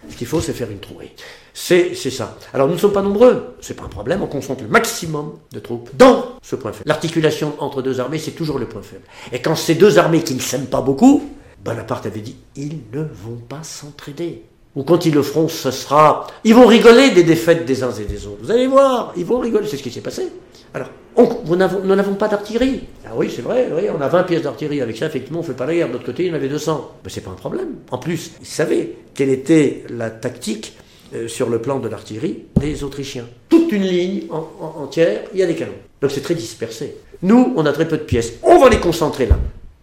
Ce 0.09 0.17
qu'il 0.17 0.27
faut, 0.27 0.41
c'est 0.41 0.53
faire 0.53 0.71
une 0.71 0.79
trouée. 0.79 1.13
C'est, 1.53 1.95
ça. 1.95 2.37
Alors 2.55 2.69
nous 2.69 2.75
ne 2.75 2.79
sommes 2.79 2.93
pas 2.93 3.03
nombreux, 3.03 3.55
c'est 3.61 3.75
pas 3.75 3.85
un 3.85 3.89
problème, 3.89 4.23
on 4.23 4.27
concentre 4.27 4.63
le 4.63 4.69
maximum 4.69 5.33
de 5.53 5.61
troupes 5.61 5.91
dans 5.95 6.37
ce 6.43 6.57
point 6.57 6.73
faible. 6.73 6.89
L'articulation 6.89 7.55
entre 7.59 7.83
deux 7.83 8.01
armées, 8.01 8.19
c'est 8.19 8.31
toujours 8.31 8.59
le 8.59 8.67
point 8.67 8.83
faible. 8.83 9.03
Et 9.33 9.41
quand 9.41 9.57
ces 9.57 9.75
deux 9.75 9.99
armées 9.99 10.23
qui 10.23 10.35
ne 10.35 10.41
s'aiment 10.41 10.67
pas 10.67 10.81
beaucoup, 10.81 11.29
Bonaparte 11.65 12.07
avait 12.07 12.21
dit 12.21 12.37
ils 12.57 12.79
ne 12.93 13.01
vont 13.01 13.41
pas 13.49 13.63
s'entraider. 13.63 14.43
Ou 14.77 14.85
quand 14.85 15.05
ils 15.05 15.13
le 15.13 15.23
feront, 15.23 15.49
ce 15.49 15.71
sera. 15.71 16.29
Ils 16.45 16.55
vont 16.55 16.67
rigoler 16.67 17.11
des 17.11 17.25
défaites 17.25 17.65
des 17.65 17.83
uns 17.83 17.93
et 17.93 18.05
des 18.05 18.27
autres. 18.27 18.39
Vous 18.43 18.51
allez 18.53 18.69
voir, 18.69 19.13
ils 19.17 19.25
vont 19.25 19.41
rigoler. 19.41 19.67
C'est 19.67 19.77
ce 19.77 19.83
qui 19.83 19.91
s'est 19.91 20.01
passé. 20.01 20.29
Alors, 20.73 20.89
nous 21.17 21.57
n'avons 21.57 22.15
pas 22.15 22.29
d'artillerie. 22.29 22.83
Ah 23.05 23.11
oui, 23.17 23.33
c'est 23.35 23.43
vrai, 23.43 23.69
oui, 23.75 23.89
on 23.93 24.01
a 24.01 24.07
20 24.07 24.23
pièces 24.23 24.43
d'artillerie. 24.43 24.81
Avec 24.81 24.97
ça, 24.97 25.07
effectivement, 25.07 25.41
on 25.41 25.43
ne 25.43 25.47
fait 25.49 25.55
pas 25.55 25.67
la 25.67 25.75
guerre. 25.75 25.89
De 25.89 25.95
l'autre 25.95 26.07
côté, 26.07 26.25
il 26.25 26.29
y 26.29 26.31
en 26.31 26.35
avait 26.35 26.49
200. 26.49 26.99
Mais 27.03 27.11
c'est 27.11 27.21
pas 27.21 27.33
un 27.33 27.35
problème. 27.35 27.79
En 27.91 27.99
plus, 27.99 28.33
ils 28.41 28.47
savaient 28.47 28.95
quelle 29.15 29.31
était 29.31 29.85
la 29.91 30.09
tactique 30.09 30.77
euh, 31.15 31.27
sur 31.27 31.51
le 31.51 31.61
plan 31.61 31.81
de 31.81 31.89
l'artillerie 31.89 32.45
des 32.61 32.85
Autrichiens. 32.85 33.27
Toute 33.49 33.73
une 33.73 33.83
ligne 33.83 34.23
entière, 34.31 35.23
il 35.35 35.41
y 35.41 35.43
a 35.43 35.47
des 35.47 35.57
canons. 35.57 35.73
Donc 36.01 36.13
c'est 36.13 36.21
très 36.21 36.37
dispersé. 36.37 36.97
Nous, 37.23 37.53
on 37.57 37.67
a 37.67 37.73
très 37.73 37.89
peu 37.89 37.99
de 37.99 38.05
pièces. 38.05 38.35
On 38.45 38.59
va 38.59 38.69
les 38.69 38.79
concentrer 38.79 39.27
là. 39.27 39.37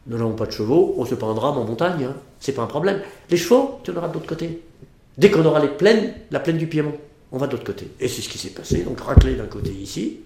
Nous 0.07 0.17
n'avons 0.17 0.33
pas 0.33 0.45
de 0.45 0.51
chevaux, 0.51 0.95
on 0.97 1.05
se 1.05 1.15
prendra 1.15 1.51
en 1.51 1.65
montagne, 1.65 2.05
hein. 2.05 2.15
c'est 2.39 2.53
pas 2.53 2.61
un 2.61 2.67
problème. 2.67 3.01
Les 3.29 3.37
chevaux, 3.37 3.79
tu 3.83 3.91
en 3.91 3.97
auras 3.97 4.07
de 4.07 4.13
l'autre 4.13 4.27
côté. 4.27 4.61
Dès 5.17 5.29
qu'on 5.29 5.43
aura 5.45 5.59
les 5.59 5.67
plaines, 5.67 6.13
la 6.31 6.39
plaine 6.39 6.57
du 6.57 6.67
Piémont, 6.67 6.93
on 7.31 7.37
va 7.37 7.47
de 7.47 7.53
l'autre 7.53 7.65
côté. 7.65 7.89
Et 7.99 8.07
c'est 8.07 8.21
ce 8.21 8.29
qui 8.29 8.37
s'est 8.37 8.51
passé, 8.51 8.83
donc 8.83 9.01
raclé 9.01 9.35
d'un 9.35 9.47
côté 9.47 9.71
ici. 9.71 10.19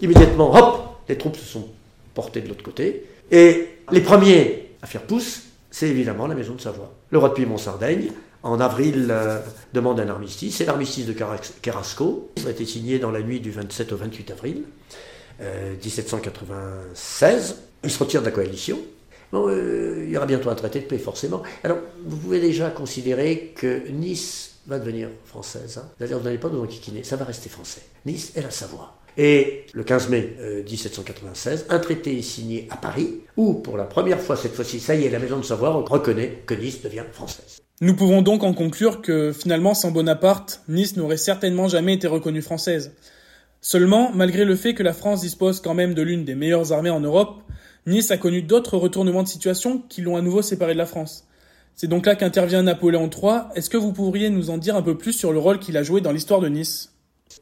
Immédiatement, 0.00 0.54
hop, 0.54 0.98
les 1.08 1.16
troupes 1.16 1.36
se 1.36 1.44
sont 1.44 1.68
portées 2.14 2.42
de 2.42 2.48
l'autre 2.48 2.64
côté. 2.64 3.04
Et 3.30 3.68
les 3.90 4.00
premiers 4.00 4.70
à 4.82 4.86
faire 4.86 5.02
pouce, 5.02 5.42
c'est 5.70 5.88
évidemment 5.88 6.26
la 6.26 6.34
maison 6.34 6.54
de 6.54 6.60
Savoie. 6.60 6.92
Le 7.10 7.18
roi 7.18 7.30
de 7.30 7.34
Piémont-Sardaigne, 7.34 8.10
en 8.42 8.60
avril, 8.60 9.08
euh, 9.10 9.40
demande 9.72 10.00
un 10.00 10.08
armistice. 10.08 10.56
C'est 10.56 10.66
l'armistice 10.66 11.06
de 11.06 11.14
Carrasco. 11.62 12.30
Ça 12.36 12.48
a 12.48 12.50
été 12.50 12.66
signé 12.66 12.98
dans 12.98 13.10
la 13.10 13.22
nuit 13.22 13.40
du 13.40 13.50
27 13.50 13.92
au 13.92 13.96
28 13.96 14.30
avril 14.32 14.64
1796. 15.40 17.50
Euh, 17.50 17.54
Il 17.84 17.90
se 17.90 17.98
retire 17.98 18.20
de 18.20 18.26
la 18.26 18.32
coalition. 18.32 18.78
Euh, 19.34 20.04
il 20.04 20.12
y 20.12 20.16
aura 20.16 20.26
bientôt 20.26 20.50
un 20.50 20.54
traité 20.54 20.80
de 20.80 20.84
paix, 20.84 20.98
forcément. 20.98 21.42
Alors, 21.62 21.78
vous 22.04 22.16
pouvez 22.16 22.40
déjà 22.40 22.70
considérer 22.70 23.52
que 23.56 23.88
Nice 23.88 24.56
va 24.66 24.78
devenir 24.78 25.08
française. 25.24 25.78
Hein. 25.78 25.88
D'ailleurs, 25.98 26.18
vous 26.18 26.24
n'allez 26.24 26.38
pas 26.38 26.48
nous 26.48 26.62
enquiquiner, 26.62 27.04
ça 27.04 27.16
va 27.16 27.24
rester 27.24 27.48
français. 27.48 27.82
Nice 28.06 28.32
et 28.36 28.42
la 28.42 28.50
Savoie. 28.50 28.94
Et 29.16 29.66
le 29.72 29.84
15 29.84 30.08
mai 30.08 30.36
1796, 30.68 31.66
euh, 31.70 31.74
un 31.74 31.78
traité 31.78 32.18
est 32.18 32.22
signé 32.22 32.66
à 32.70 32.76
Paris, 32.76 33.20
où 33.36 33.54
pour 33.54 33.76
la 33.76 33.84
première 33.84 34.20
fois 34.20 34.36
cette 34.36 34.54
fois-ci, 34.54 34.80
ça 34.80 34.94
y 34.96 35.04
est, 35.04 35.10
la 35.10 35.20
Maison 35.20 35.38
de 35.38 35.44
Savoie 35.44 35.70
reconnaît 35.88 36.42
que 36.46 36.54
Nice 36.54 36.82
devient 36.82 37.04
française. 37.12 37.60
Nous 37.80 37.94
pouvons 37.94 38.22
donc 38.22 38.42
en 38.42 38.54
conclure 38.54 39.02
que 39.02 39.32
finalement, 39.32 39.74
sans 39.74 39.90
Bonaparte, 39.90 40.62
Nice 40.68 40.96
n'aurait 40.96 41.16
certainement 41.16 41.68
jamais 41.68 41.94
été 41.94 42.06
reconnue 42.06 42.42
française. 42.42 42.92
Seulement, 43.60 44.10
malgré 44.14 44.44
le 44.44 44.56
fait 44.56 44.74
que 44.74 44.82
la 44.82 44.92
France 44.92 45.22
dispose 45.22 45.60
quand 45.60 45.74
même 45.74 45.94
de 45.94 46.02
l'une 46.02 46.24
des 46.24 46.34
meilleures 46.34 46.72
armées 46.72 46.90
en 46.90 47.00
Europe, 47.00 47.42
Nice 47.86 48.10
a 48.10 48.16
connu 48.16 48.40
d'autres 48.40 48.78
retournements 48.78 49.22
de 49.22 49.28
situation 49.28 49.82
qui 49.90 50.00
l'ont 50.00 50.16
à 50.16 50.22
nouveau 50.22 50.40
séparé 50.40 50.72
de 50.72 50.78
la 50.78 50.86
France. 50.86 51.24
C'est 51.76 51.86
donc 51.86 52.06
là 52.06 52.14
qu'intervient 52.14 52.62
Napoléon 52.62 53.10
III. 53.10 53.40
Est-ce 53.56 53.68
que 53.68 53.76
vous 53.76 53.92
pourriez 53.92 54.30
nous 54.30 54.48
en 54.48 54.56
dire 54.56 54.74
un 54.74 54.82
peu 54.82 54.96
plus 54.96 55.12
sur 55.12 55.32
le 55.32 55.38
rôle 55.38 55.58
qu'il 55.58 55.76
a 55.76 55.82
joué 55.82 56.00
dans 56.00 56.12
l'histoire 56.12 56.40
de 56.40 56.48
Nice? 56.48 56.92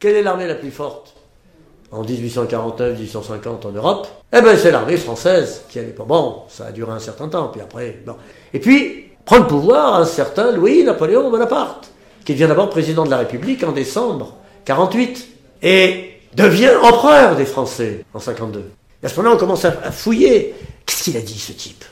Quelle 0.01 0.17
est 0.17 0.23
l'armée 0.23 0.49
la 0.49 0.57
plus 0.57 0.73
forte? 0.73 1.15
En 1.93 2.03
1849-1850 2.03 3.67
en 3.67 3.73
Europe? 3.73 4.09
Eh 4.33 4.41
bien, 4.41 4.57
c'est 4.57 4.73
l'armée 4.73 4.97
française 4.97 5.63
qui 5.69 5.79
allait 5.79 5.89
pas. 5.89 6.05
Bon, 6.05 6.43
ça 6.49 6.67
a 6.67 6.73
duré 6.73 6.91
un 6.91 6.99
certain 6.99 7.29
temps, 7.29 7.49
puis 7.49 7.61
après. 7.61 8.01
Bon. 8.05 8.17
Et 8.53 8.59
puis, 8.59 9.11
prend 9.25 9.39
le 9.39 9.47
pouvoir 9.47 9.95
un 9.95 10.07
certain 10.07 10.51
Louis-Napoléon 10.51 11.31
Bonaparte, 11.31 11.93
qui 12.25 12.33
devient 12.33 12.49
d'abord 12.49 12.71
président 12.71 13.05
de 13.05 13.11
la 13.11 13.19
République 13.19 13.63
en 13.63 13.73
décembre 13.73 14.39
48 14.65 15.29
et 15.63 16.15
devient 16.35 16.73
empereur 16.83 17.37
des 17.37 17.45
Français 17.45 18.05
en 18.15 18.19
52. 18.19 18.71
Et 19.03 19.07
à 19.07 19.09
ce 19.09 19.17
moment-là, 19.17 19.35
on 19.35 19.39
commence 19.39 19.65
à 19.65 19.91
fouiller. 19.91 20.55
Qu'est-ce 20.87 21.05
qu'il 21.05 21.17
a 21.17 21.21
dit, 21.21 21.39
ce 21.39 21.53
type? 21.53 21.85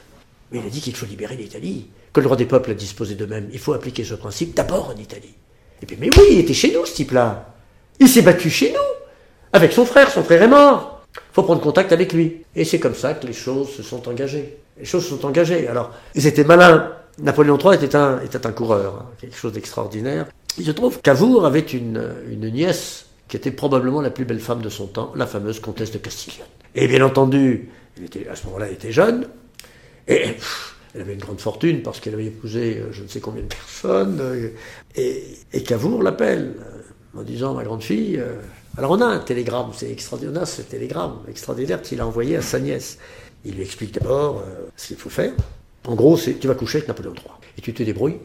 Il 0.53 0.61
a 0.61 0.69
dit 0.69 0.81
qu'il 0.81 0.95
faut 0.95 1.07
libérer 1.07 1.37
l'Italie, 1.37 1.89
que 2.13 2.21
le 2.21 2.25
droit 2.25 2.37
des 2.37 2.47
peuples 2.47 2.71
a 2.71 2.75
disposé 2.75 3.15
d'eux-mêmes. 3.15 3.49
Il 3.53 3.59
faut 3.59 3.73
appliquer 3.73 4.05
ce 4.05 4.15
principe 4.15 4.55
d'abord 4.55 4.93
en 4.95 5.01
Italie. 5.01 5.35
Et 5.83 5.87
puis, 5.87 5.97
mais 5.99 6.11
oui, 6.17 6.25
il 6.31 6.39
était 6.41 6.55
chez 6.55 6.73
nous, 6.73 6.85
ce 6.87 6.95
type-là. 6.95 7.55
Il 7.99 8.09
s'est 8.09 8.23
battu 8.23 8.51
chez 8.51 8.71
nous, 8.71 8.79
avec 9.53 9.73
son 9.73 9.85
frère. 9.85 10.11
Son 10.11 10.23
frère 10.23 10.43
est 10.43 10.49
mort. 10.49 11.05
Il 11.15 11.35
faut 11.35 11.43
prendre 11.43 11.61
contact 11.61 11.93
avec 11.93 12.13
lui. 12.13 12.45
Et 12.55 12.65
c'est 12.65 12.79
comme 12.79 12.95
ça 12.95 13.15
que 13.15 13.27
les 13.27 13.33
choses 13.33 13.71
se 13.71 13.83
sont 13.83 14.09
engagées. 14.09 14.59
Les 14.79 14.85
choses 14.85 15.05
se 15.05 15.11
sont 15.11 15.27
engagées. 15.27 15.67
Alors, 15.69 15.93
ils 16.15 16.27
étaient 16.27 16.45
malins. 16.45 16.93
Napoléon 17.19 17.59
III 17.59 17.75
était 17.75 17.97
un, 17.97 18.53
coureur, 18.53 18.95
hein, 19.01 19.07
quelque 19.21 19.37
chose 19.37 19.53
d'extraordinaire. 19.53 20.27
Il 20.59 20.65
se 20.65 20.71
trouve 20.71 21.01
qu'Avour 21.01 21.45
avait 21.45 21.61
une 21.61 22.51
nièce 22.51 23.07
qui 23.31 23.37
était 23.37 23.53
probablement 23.53 24.01
la 24.01 24.11
plus 24.11 24.25
belle 24.25 24.41
femme 24.41 24.61
de 24.61 24.69
son 24.69 24.89
temps, 24.89 25.13
la 25.15 25.25
fameuse 25.25 25.61
comtesse 25.61 25.93
de 25.93 25.99
Castiglione. 25.99 26.49
Et 26.75 26.89
bien 26.89 27.05
entendu, 27.05 27.69
il 27.97 28.05
était, 28.05 28.27
à 28.27 28.35
ce 28.35 28.45
moment-là, 28.47 28.67
elle 28.67 28.75
était 28.75 28.91
jeune, 28.91 29.29
et 30.09 30.25
elle 30.95 31.01
avait 31.01 31.15
une 31.15 31.21
grande 31.21 31.41
fortune 31.41 31.83
parce 31.83 32.01
qu'elle 32.01 32.15
avait 32.15 32.27
épousé 32.27 32.79
euh, 32.79 32.89
je 32.91 33.05
ne 33.05 33.09
sais 33.09 33.21
combien 33.21 33.43
de 33.43 33.47
personnes, 33.47 34.19
euh, 34.21 34.49
et, 34.97 35.23
et 35.53 35.63
Cavour 35.63 36.03
l'appelle 36.03 36.57
euh, 36.59 37.21
en 37.21 37.23
disant, 37.23 37.55
ma 37.55 37.63
grande 37.63 37.85
fille, 37.85 38.21
alors 38.77 38.91
on 38.91 39.01
a 39.01 39.07
un 39.07 39.21
télégramme, 39.21 39.71
c'est 39.75 39.91
extraordinaire 39.91 40.47
ce 40.47 40.63
télégramme 40.63 41.19
extraordinaire 41.29 41.83
qu'il 41.83 42.01
a 42.01 42.07
envoyé 42.07 42.37
à 42.37 42.43
sa 42.43 42.59
nièce. 42.59 42.99
Il 43.45 43.55
lui 43.55 43.63
explique 43.63 43.95
d'abord 43.95 44.45
ce 44.77 44.89
qu'il 44.89 44.97
faut 44.97 45.11
faire. 45.11 45.33
En 45.87 45.95
gros, 45.95 46.17
c'est 46.17 46.35
tu 46.39 46.47
vas 46.47 46.55
coucher 46.55 46.79
avec 46.79 46.89
Napoléon 46.89 47.15
III, 47.15 47.33
et 47.59 47.63
tu 47.63 47.75
te 47.75 47.83
débrouilles 47.83 48.19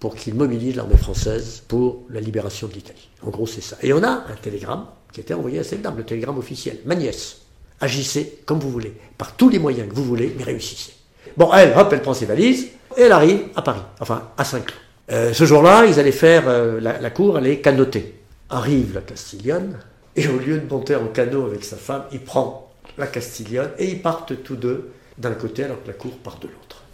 pour 0.00 0.16
qu'il 0.16 0.34
mobilise 0.34 0.76
l'armée 0.76 0.96
française 0.96 1.62
pour 1.68 2.04
la 2.08 2.20
libération 2.20 2.66
de 2.66 2.72
l'Italie. 2.72 3.08
En 3.22 3.28
gros, 3.28 3.46
c'est 3.46 3.60
ça. 3.60 3.76
Et 3.82 3.92
on 3.92 4.02
a 4.02 4.08
un 4.08 4.36
télégramme 4.40 4.86
qui 5.12 5.20
a 5.20 5.22
été 5.22 5.34
envoyé 5.34 5.58
à 5.58 5.64
cette 5.64 5.82
dame, 5.82 5.98
le 5.98 6.04
télégramme 6.04 6.38
officiel. 6.38 6.78
Ma 6.86 6.94
nièce, 6.94 7.42
agissez 7.80 8.40
comme 8.46 8.58
vous 8.58 8.70
voulez, 8.70 8.94
par 9.18 9.36
tous 9.36 9.50
les 9.50 9.58
moyens 9.58 9.88
que 9.88 9.94
vous 9.94 10.04
voulez, 10.04 10.34
mais 10.36 10.44
réussissez. 10.44 10.92
Bon, 11.36 11.52
elle, 11.52 11.76
hop, 11.76 11.92
elle 11.92 12.00
prend 12.00 12.14
ses 12.14 12.26
valises, 12.26 12.68
et 12.96 13.02
elle 13.02 13.12
arrive 13.12 13.42
à 13.54 13.62
Paris, 13.62 13.82
enfin 14.00 14.30
à 14.38 14.44
Saint-Cloud. 14.44 14.78
Euh, 15.12 15.32
ce 15.32 15.44
jour-là, 15.44 15.84
ils 15.86 15.98
allaient 16.00 16.12
faire, 16.12 16.44
euh, 16.48 16.80
la, 16.80 17.10
cour, 17.10 17.38
elle 17.38 17.46
est 17.46 17.60
canotée. 17.60 18.14
Arrive 18.48 18.94
la 18.94 19.00
Castillonne, 19.02 19.78
et 20.16 20.26
au 20.28 20.38
lieu 20.38 20.58
de 20.58 20.68
monter 20.68 20.96
en 20.96 21.06
canot 21.06 21.44
avec 21.46 21.64
sa 21.64 21.76
femme, 21.76 22.04
il 22.12 22.20
prend 22.20 22.72
la 22.96 23.06
Castillonne, 23.06 23.70
et 23.78 23.86
ils 23.86 24.00
partent 24.00 24.42
tous 24.42 24.56
deux 24.56 24.92
d'un 25.18 25.32
côté 25.32 25.64
alors 25.64 25.82
que 25.82 25.88
la 25.88 25.94
cour 25.94 26.16
part 26.18 26.38
de 26.38 26.46
l'autre. 26.46 26.84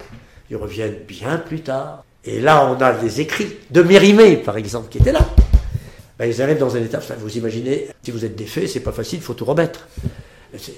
Ils 0.50 0.56
reviennent 0.56 0.98
bien 1.06 1.38
plus 1.38 1.60
tard, 1.60 2.04
et 2.26 2.40
là, 2.40 2.68
on 2.68 2.80
a 2.82 2.92
des 2.92 3.20
écrits 3.20 3.56
de 3.70 3.82
Mérimée, 3.82 4.36
par 4.36 4.56
exemple, 4.56 4.88
qui 4.90 4.98
étaient 4.98 5.12
là. 5.12 5.26
Ben, 6.18 6.26
ils 6.26 6.42
arrivent 6.42 6.58
dans 6.58 6.74
un 6.76 6.82
état, 6.82 6.98
vous 7.18 7.36
imaginez, 7.36 7.88
si 8.02 8.10
vous 8.10 8.24
êtes 8.24 8.34
défait, 8.34 8.66
c'est 8.66 8.80
pas 8.80 8.92
facile, 8.92 9.18
il 9.20 9.22
faut 9.22 9.34
tout 9.34 9.44
remettre. 9.44 9.86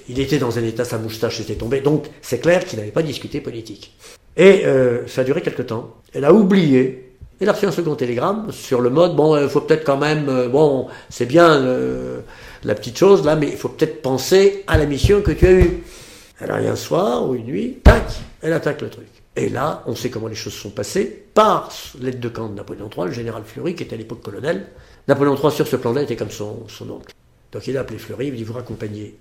Il 0.09 0.19
était 0.19 0.37
dans 0.37 0.59
un 0.59 0.63
état, 0.63 0.83
sa 0.83 0.97
moustache 0.97 1.39
était 1.39 1.55
tombée, 1.55 1.81
donc 1.81 2.07
c'est 2.21 2.39
clair 2.39 2.65
qu'il 2.65 2.77
n'avait 2.77 2.91
pas 2.91 3.01
discuté 3.01 3.39
politique. 3.39 3.95
Et 4.35 4.65
euh, 4.65 5.07
ça 5.07 5.21
a 5.21 5.23
duré 5.23 5.41
quelque 5.41 5.61
temps. 5.61 5.95
Elle 6.13 6.25
a 6.25 6.33
oublié. 6.33 7.15
Elle 7.39 7.47
a 7.47 7.53
reçu 7.53 7.65
un 7.65 7.71
second 7.71 7.95
télégramme 7.95 8.51
sur 8.51 8.81
le 8.81 8.89
mode, 8.89 9.15
bon, 9.15 9.41
il 9.41 9.47
faut 9.47 9.61
peut-être 9.61 9.85
quand 9.85 9.97
même, 9.97 10.27
euh, 10.27 10.49
bon, 10.49 10.87
c'est 11.09 11.25
bien 11.25 11.57
la 12.63 12.75
petite 12.75 12.97
chose 12.97 13.25
là, 13.25 13.37
mais 13.37 13.47
il 13.47 13.57
faut 13.57 13.69
peut-être 13.69 14.01
penser 14.01 14.65
à 14.67 14.77
la 14.77 14.85
mission 14.85 15.21
que 15.21 15.31
tu 15.31 15.47
as 15.47 15.51
eue. 15.51 15.83
Elle 16.41 16.51
arrive 16.51 16.69
un 16.69 16.75
soir 16.75 17.27
ou 17.27 17.35
une 17.35 17.45
nuit, 17.45 17.77
tac, 17.81 18.03
elle 18.41 18.53
attaque 18.53 18.81
le 18.81 18.89
truc. 18.89 19.18
Et 19.39 19.47
là, 19.47 19.83
on 19.85 19.95
sait 19.95 20.09
comment 20.09 20.27
les 20.27 20.35
choses 20.35 20.53
sont 20.53 20.69
passées 20.69 21.05
par 21.33 21.71
l'aide 22.01 22.19
de 22.19 22.27
camp 22.27 22.49
de 22.49 22.55
Napoléon 22.55 22.89
III, 22.93 23.05
le 23.05 23.13
général 23.13 23.43
Fleury, 23.45 23.73
qui 23.73 23.83
était 23.83 23.93
à 23.93 23.97
l'époque 23.97 24.21
colonel. 24.21 24.67
Napoléon 25.07 25.37
III, 25.37 25.49
sur 25.49 25.65
ce 25.65 25.77
plan-là, 25.77 26.01
était 26.01 26.17
comme 26.17 26.29
son, 26.29 26.65
oncle. 26.81 27.13
Donc 27.53 27.65
il 27.65 27.77
a 27.77 27.79
appelé 27.79 27.99
Fleury, 27.99 28.27
il 28.27 28.35
dit 28.35 28.43
Vous 28.43 28.51
raccompagnez 28.51 29.15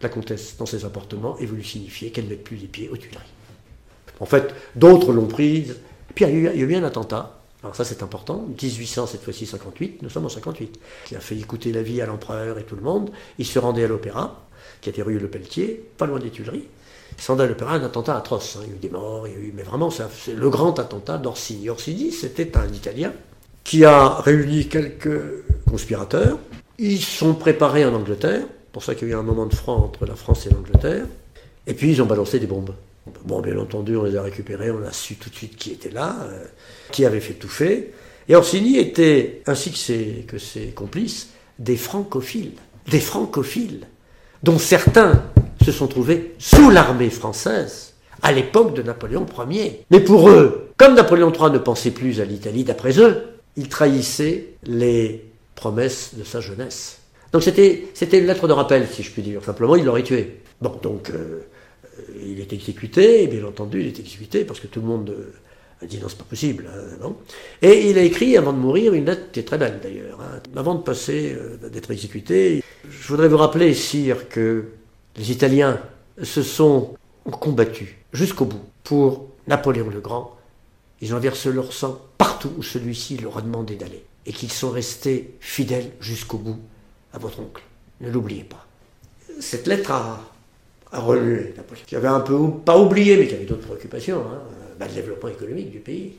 la 0.00 0.08
comtesse 0.08 0.56
dans 0.56 0.64
ses 0.64 0.86
appartements 0.86 1.36
et 1.38 1.44
vous 1.44 1.54
lui 1.54 1.66
signifiez 1.66 2.10
qu'elle 2.10 2.24
ne 2.24 2.30
met 2.30 2.36
plus 2.36 2.56
les 2.56 2.66
pieds 2.66 2.88
aux 2.88 2.96
Tuileries. 2.96 3.20
En 4.20 4.26
fait, 4.26 4.54
d'autres 4.74 5.12
l'ont 5.12 5.26
prise. 5.26 5.76
puis 6.14 6.24
il 6.24 6.40
y, 6.40 6.48
a 6.48 6.54
eu, 6.54 6.74
un 6.74 6.84
attentat. 6.84 7.38
Alors 7.62 7.76
ça 7.76 7.84
c'est 7.84 8.02
important, 8.02 8.46
1800 8.62 9.06
cette 9.06 9.22
fois-ci 9.22 9.44
58, 9.44 10.00
nous 10.02 10.08
sommes 10.08 10.24
en 10.24 10.30
58, 10.30 10.80
qui 11.04 11.14
a 11.14 11.20
fait 11.20 11.36
écouter 11.36 11.72
la 11.72 11.82
vie 11.82 12.00
à 12.00 12.06
l'empereur 12.06 12.58
et 12.58 12.64
tout 12.64 12.76
le 12.76 12.82
monde. 12.82 13.10
Il 13.38 13.44
se 13.46 13.58
rendait 13.58 13.84
à 13.84 13.88
l'opéra, 13.88 14.46
qui 14.80 14.88
était 14.88 15.02
rue 15.02 15.18
Le 15.18 15.28
Pelletier, 15.28 15.84
pas 15.98 16.06
loin 16.06 16.20
des 16.20 16.30
Tuileries. 16.30 16.68
Sandal 17.18 17.50
Opéra, 17.50 17.74
un 17.74 17.84
attentat 17.84 18.16
atroce. 18.16 18.56
Hein. 18.56 18.64
Il 18.64 18.70
y 18.70 18.72
a 18.72 18.76
eu 18.76 18.78
des 18.78 18.90
morts, 18.90 19.26
il 19.26 19.34
y 19.34 19.36
a 19.36 19.38
eu, 19.38 19.52
mais 19.54 19.62
vraiment, 19.62 19.90
c'est 19.90 20.34
le 20.34 20.50
grand 20.50 20.78
attentat 20.78 21.18
d'Orsini. 21.18 21.68
Orsini, 21.68 22.12
c'était 22.12 22.56
un 22.56 22.68
Italien 22.68 23.12
qui 23.64 23.84
a 23.84 24.20
réuni 24.20 24.68
quelques 24.68 25.20
conspirateurs. 25.68 26.38
Ils 26.78 27.02
sont 27.02 27.34
préparés 27.34 27.84
en 27.84 27.92
Angleterre, 27.92 28.44
pour 28.72 28.84
ça 28.84 28.94
qu'il 28.94 29.08
y 29.08 29.10
a 29.10 29.14
eu 29.14 29.18
un 29.18 29.22
moment 29.24 29.46
de 29.46 29.54
franc 29.54 29.76
entre 29.76 30.06
la 30.06 30.14
France 30.14 30.46
et 30.46 30.50
l'Angleterre. 30.50 31.06
Et 31.66 31.74
puis 31.74 31.90
ils 31.90 32.00
ont 32.00 32.06
balancé 32.06 32.38
des 32.38 32.46
bombes. 32.46 32.74
Bon, 33.24 33.40
bien 33.40 33.58
entendu, 33.58 33.96
on 33.96 34.04
les 34.04 34.16
a 34.16 34.22
récupérés, 34.22 34.70
on 34.70 34.82
a 34.86 34.92
su 34.92 35.16
tout 35.16 35.28
de 35.28 35.34
suite 35.34 35.56
qui 35.56 35.72
était 35.72 35.90
là, 35.90 36.16
euh, 36.22 36.44
qui 36.92 37.04
avait 37.04 37.20
fait 37.20 37.34
tout 37.34 37.48
fait. 37.48 37.92
Et 38.28 38.36
Orsini 38.36 38.78
était, 38.78 39.42
ainsi 39.46 39.72
que 40.26 40.38
ses 40.38 40.68
complices, 40.74 41.30
des 41.58 41.76
francophiles. 41.76 42.52
Des 42.88 43.00
francophiles, 43.00 43.86
dont 44.42 44.58
certains 44.58 45.24
se 45.72 45.78
sont 45.78 45.86
trouvés 45.86 46.34
sous 46.38 46.70
l'armée 46.70 47.10
française 47.10 47.92
à 48.22 48.32
l'époque 48.32 48.74
de 48.74 48.82
Napoléon 48.82 49.26
Ier. 49.50 49.84
Mais 49.90 50.00
pour 50.00 50.30
eux, 50.30 50.70
comme 50.78 50.94
Napoléon 50.94 51.30
III 51.30 51.50
ne 51.52 51.58
pensait 51.58 51.90
plus 51.90 52.20
à 52.20 52.24
l'Italie 52.24 52.64
d'après 52.64 52.98
eux, 52.98 53.22
il 53.56 53.68
trahissait 53.68 54.54
les 54.64 55.26
promesses 55.54 56.14
de 56.16 56.24
sa 56.24 56.40
jeunesse. 56.40 57.00
Donc 57.32 57.42
c'était, 57.42 57.88
c'était 57.92 58.18
une 58.18 58.26
lettre 58.26 58.48
de 58.48 58.54
rappel, 58.54 58.86
si 58.90 59.02
je 59.02 59.10
puis 59.10 59.20
dire. 59.20 59.44
Simplement, 59.44 59.76
il 59.76 59.84
l'aurait 59.84 60.02
tué. 60.02 60.40
Bon, 60.62 60.72
donc 60.82 61.10
euh, 61.10 61.40
il 62.24 62.40
est 62.40 62.52
exécuté, 62.52 63.24
et 63.24 63.26
bien 63.26 63.44
entendu, 63.44 63.80
il 63.82 63.88
est 63.88 63.98
exécuté 64.00 64.44
parce 64.44 64.60
que 64.60 64.68
tout 64.68 64.80
le 64.80 64.86
monde 64.86 65.10
euh, 65.10 65.86
dit 65.86 65.98
non, 65.98 66.08
c'est 66.08 66.16
pas 66.16 66.24
possible. 66.24 66.66
Hein, 67.04 67.12
et 67.60 67.90
il 67.90 67.98
a 67.98 68.02
écrit, 68.02 68.38
avant 68.38 68.54
de 68.54 68.58
mourir, 68.58 68.94
une 68.94 69.04
lettre 69.04 69.30
qui 69.32 69.40
est 69.40 69.44
très 69.44 69.58
belle 69.58 69.80
d'ailleurs. 69.82 70.18
Hein. 70.22 70.40
Avant 70.56 70.76
de 70.76 70.82
passer, 70.82 71.36
euh, 71.36 71.68
d'être 71.68 71.90
exécuté, 71.90 72.62
je 72.88 73.08
voudrais 73.08 73.28
vous 73.28 73.36
rappeler, 73.36 73.74
sire, 73.74 74.30
que 74.30 74.64
les 75.18 75.32
Italiens 75.32 75.80
se 76.22 76.42
sont 76.42 76.94
combattus 77.30 77.88
jusqu'au 78.12 78.44
bout 78.44 78.62
pour 78.84 79.26
Napoléon 79.48 79.90
le 79.90 80.00
Grand. 80.00 80.36
Ils 81.00 81.14
ont 81.14 81.18
versé 81.18 81.52
leur 81.52 81.72
sang 81.72 82.00
partout 82.16 82.52
où 82.56 82.62
celui-ci 82.62 83.18
leur 83.18 83.36
a 83.36 83.42
demandé 83.42 83.74
d'aller. 83.74 84.04
Et 84.26 84.32
qu'ils 84.32 84.52
sont 84.52 84.70
restés 84.70 85.34
fidèles 85.40 85.90
jusqu'au 86.00 86.38
bout 86.38 86.58
à 87.12 87.18
votre 87.18 87.40
oncle. 87.40 87.62
Ne 88.00 88.10
l'oubliez 88.10 88.44
pas. 88.44 88.66
Cette 89.40 89.66
lettre 89.66 89.90
a, 89.90 90.20
relué 90.92 91.54
Napoléon, 91.56 91.84
qui 91.86 91.96
avait 91.96 92.08
un 92.08 92.20
peu, 92.20 92.38
pas 92.64 92.78
oublié, 92.78 93.16
mais 93.16 93.26
qui 93.26 93.34
avait 93.34 93.44
d'autres 93.44 93.66
préoccupations, 93.66 94.20
hein, 94.20 94.40
bah, 94.78 94.86
le 94.86 94.94
développement 94.94 95.28
économique 95.28 95.70
du 95.70 95.78
pays. 95.78 96.14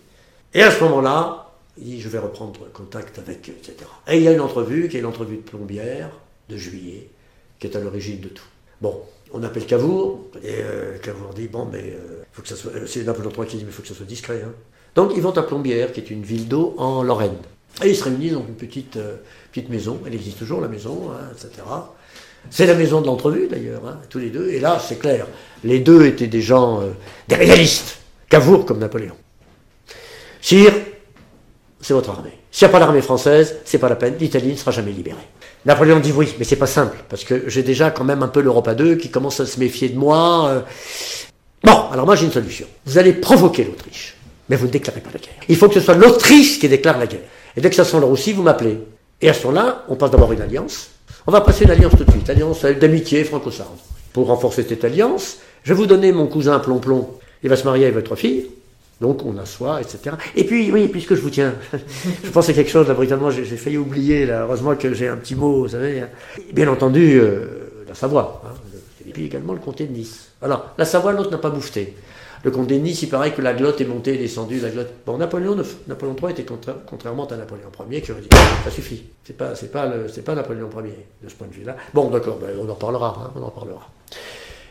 Et 0.54 0.62
à 0.62 0.72
ce 0.72 0.84
moment-là, 0.84 1.52
il 1.78 1.86
dit 1.86 2.02
Je 2.02 2.10
vais 2.10 2.20
reprendre 2.20 2.72
contact 2.74 3.20
avec, 3.20 3.48
etc. 3.50 3.76
Et 4.08 4.18
il 4.18 4.24
y 4.24 4.28
a 4.28 4.34
une 4.34 4.42
entrevue, 4.42 4.90
qui 4.90 4.98
est 4.98 5.02
l'entrevue 5.02 5.38
de 5.38 5.42
Plombière, 5.42 6.10
de 6.50 6.58
juillet, 6.58 7.10
qui 7.60 7.68
est 7.68 7.76
à 7.76 7.80
l'origine 7.80 8.20
de 8.20 8.30
tout. 8.30 8.44
Bon, 8.82 9.02
on 9.34 9.44
appelle 9.44 9.66
Cavour, 9.66 10.28
et 10.44 10.56
euh, 10.62 10.98
Cavour 11.00 11.34
dit 11.34 11.48
bon, 11.48 11.68
mais 11.72 11.80
euh, 11.80 12.24
faut 12.32 12.42
que 12.42 12.48
ça 12.48 12.56
soit. 12.56 12.72
C'est 12.86 13.04
Napoléon 13.04 13.32
III 13.32 13.48
qui 13.48 13.58
dit 13.58 13.64
mais 13.64 13.70
il 13.70 13.74
faut 13.74 13.82
que 13.82 13.88
ça 13.88 13.94
soit 13.94 14.06
discret. 14.06 14.42
Hein. 14.46 14.54
Donc 14.96 15.12
ils 15.16 15.22
vont 15.22 15.38
à 15.38 15.44
Plombières, 15.44 15.92
qui 15.92 16.00
est 16.00 16.10
une 16.10 16.24
ville 16.24 16.48
d'eau 16.48 16.76
en 16.78 17.04
Lorraine. 17.04 17.36
Et 17.84 17.90
ils 17.90 17.96
se 17.96 18.06
réunissent 18.06 18.34
dans 18.34 18.46
une 18.46 18.56
petite, 18.56 18.98
euh, 18.98 19.18
petite 19.52 19.70
maison, 19.70 20.00
elle 20.06 20.16
existe 20.16 20.40
toujours 20.40 20.62
la 20.62 20.68
maison, 20.68 21.12
hein, 21.12 21.30
etc. 21.32 21.64
C'est 22.50 22.66
la 22.66 22.74
maison 22.74 23.02
de 23.02 23.06
l'entrevue 23.06 23.48
d'ailleurs, 23.48 23.86
hein, 23.86 24.00
tous 24.10 24.20
les 24.20 24.30
deux. 24.30 24.50
Et 24.50 24.60
là, 24.60 24.82
c'est 24.84 24.98
clair, 24.98 25.28
les 25.64 25.80
deux 25.80 26.06
étaient 26.06 26.28
des 26.28 26.42
gens, 26.42 26.82
des 27.28 27.36
réalistes, 27.36 28.00
Cavour 28.30 28.66
comme 28.66 28.80
Napoléon. 28.80 29.16
Sire, 30.42 30.74
c'est 31.82 31.94
votre 31.94 32.10
armée. 32.10 32.34
S'il 32.52 32.68
n'y 32.68 32.70
a 32.70 32.72
pas 32.72 32.80
l'armée 32.80 33.02
française, 33.02 33.58
c'est 33.66 33.78
pas 33.78 33.90
la 33.90 33.96
peine, 33.96 34.16
l'Italie 34.20 34.52
ne 34.52 34.56
sera 34.56 34.72
jamais 34.72 34.92
libérée. 34.92 35.18
Napoléon 35.66 36.00
dit 36.00 36.14
oui, 36.14 36.34
mais 36.38 36.46
c'est 36.46 36.56
pas 36.56 36.68
simple, 36.68 36.98
parce 37.10 37.24
que 37.24 37.50
j'ai 37.50 37.64
déjà 37.64 37.92
quand 37.92 38.06
même 38.06 38.24
un 38.24 38.28
peu 38.28 38.42
l'Europe 38.42 38.68
à 38.68 38.76
deux 38.76 38.96
qui 38.96 39.10
commence 39.10 39.40
à 39.40 39.46
se 39.46 39.60
méfier 39.60 39.90
de 39.90 39.98
moi. 39.98 40.48
Euh. 40.48 40.62
Bon, 41.64 41.90
alors 41.92 42.06
moi 42.06 42.16
j'ai 42.16 42.26
une 42.26 42.32
solution. 42.32 42.66
Vous 42.86 42.98
allez 42.98 43.14
provoquer 43.14 43.66
l'Autriche, 43.66 44.16
mais 44.48 44.56
vous 44.56 44.68
ne 44.68 44.72
déclarez 44.72 45.02
pas 45.02 45.10
la 45.14 45.20
guerre. 45.20 45.34
Il 45.50 45.58
faut 45.58 45.68
que 45.68 45.74
ce 45.74 45.82
soit 45.82 45.96
l'Autriche 45.96 46.60
qui 46.60 46.70
déclare 46.70 46.98
la 46.98 47.08
guerre. 47.08 47.20
Et 47.58 47.62
dès 47.62 47.70
que 47.70 47.76
ça 47.76 47.84
sent 47.84 48.00
là 48.00 48.06
aussi, 48.06 48.32
vous 48.32 48.44
m'appelez. 48.44 48.80
Et 49.22 49.30
à 49.30 49.34
ce 49.34 49.46
moment-là, 49.48 49.84
on 49.90 49.96
passe 49.96 50.12
d'abord 50.12 50.32
une 50.32 50.42
alliance. 50.42 50.92
On 51.28 51.32
va 51.32 51.42
passer 51.42 51.66
une 51.66 51.72
alliance 51.72 51.94
tout 51.98 52.06
de 52.06 52.12
suite, 52.12 52.30
alliance 52.30 52.64
d'amitié 52.64 53.26
franco-sarde. 53.26 53.78
Pour 54.14 54.28
renforcer 54.28 54.66
cette 54.68 54.84
alliance, 54.86 55.40
je 55.64 55.74
vais 55.74 55.78
vous 55.78 55.86
donner 55.86 56.14
mon 56.14 56.28
cousin 56.28 56.58
Plomplon. 56.60 57.10
Il 57.44 57.50
va 57.50 57.58
se 57.58 57.66
marier 57.66 57.84
avec 57.86 57.96
votre 57.96 58.16
fille. 58.16 58.48
Donc 59.02 59.26
on 59.26 59.38
assoit, 59.38 59.82
etc. 59.82 60.16
Et 60.36 60.44
puis, 60.44 60.72
oui, 60.72 60.88
puisque 60.90 61.16
je 61.16 61.22
vous 61.22 61.30
tiens, 61.30 61.54
je 62.24 62.30
pense 62.30 62.50
à 62.50 62.54
quelque 62.54 62.70
chose, 62.70 62.88
là, 62.88 62.94
brutalement, 62.94 63.32
j'ai 63.32 63.46
failli 63.46 63.78
oublier, 63.78 64.26
là, 64.26 64.42
heureusement 64.42 64.76
que 64.76 64.94
j'ai 64.94 65.08
un 65.08 65.18
petit 65.18 65.36
mot, 65.36 65.62
vous 65.62 65.70
savez. 65.70 66.02
Hein. 66.02 66.10
Bien 66.52 66.68
entendu, 66.68 67.20
euh, 67.20 67.86
la 67.88 67.96
Savoie, 67.96 68.42
hein, 68.46 68.54
et 69.08 69.12
puis 69.12 69.26
également 69.26 69.54
le 69.54 69.60
comté 69.60 69.86
de 69.86 69.94
Nice. 69.94 70.32
Alors, 70.42 70.74
la 70.78 70.86
Savoie, 70.86 71.14
l'autre 71.14 71.32
n'a 71.32 71.38
pas 71.38 71.50
bouffé. 71.50 71.96
Le 72.44 72.52
comté 72.52 72.78
de 72.78 72.84
Nice, 72.84 73.02
il 73.02 73.10
paraît 73.10 73.34
que 73.34 73.42
la 73.42 73.54
glotte 73.54 73.80
est 73.82 73.86
montée 73.86 74.16
et 74.16 74.18
descendue, 74.18 74.60
la 74.60 74.70
glotte... 74.70 74.92
Bon, 75.06 75.18
Napoléon, 75.18 75.58
Napoléon 75.88 76.16
III 76.22 76.32
était 76.32 76.46
contrairement 76.86 77.26
à 77.28 77.36
Napoléon 77.38 77.70
Ier, 77.90 78.02
qui 78.02 78.12
aurait 78.12 78.22
dit, 78.22 78.30
ça 78.64 78.72
suffit, 78.72 79.04
c'est 79.24 79.36
pas, 79.36 79.56
c'est 79.56 79.72
pas, 79.72 79.88
pas 80.26 80.36
Napoléon 80.36 80.70
Ier, 80.84 81.06
de 81.24 81.30
ce 81.30 81.36
point 81.36 81.48
de 81.48 81.54
vue-là. 81.54 81.76
Bon, 81.94 82.10
d'accord, 82.10 82.38
ben, 82.38 82.50
on 82.62 82.70
en 82.70 82.76
parlera, 82.76 83.18
hein, 83.26 83.32
on 83.36 83.44
en 83.44 83.50
parlera. 83.50 83.90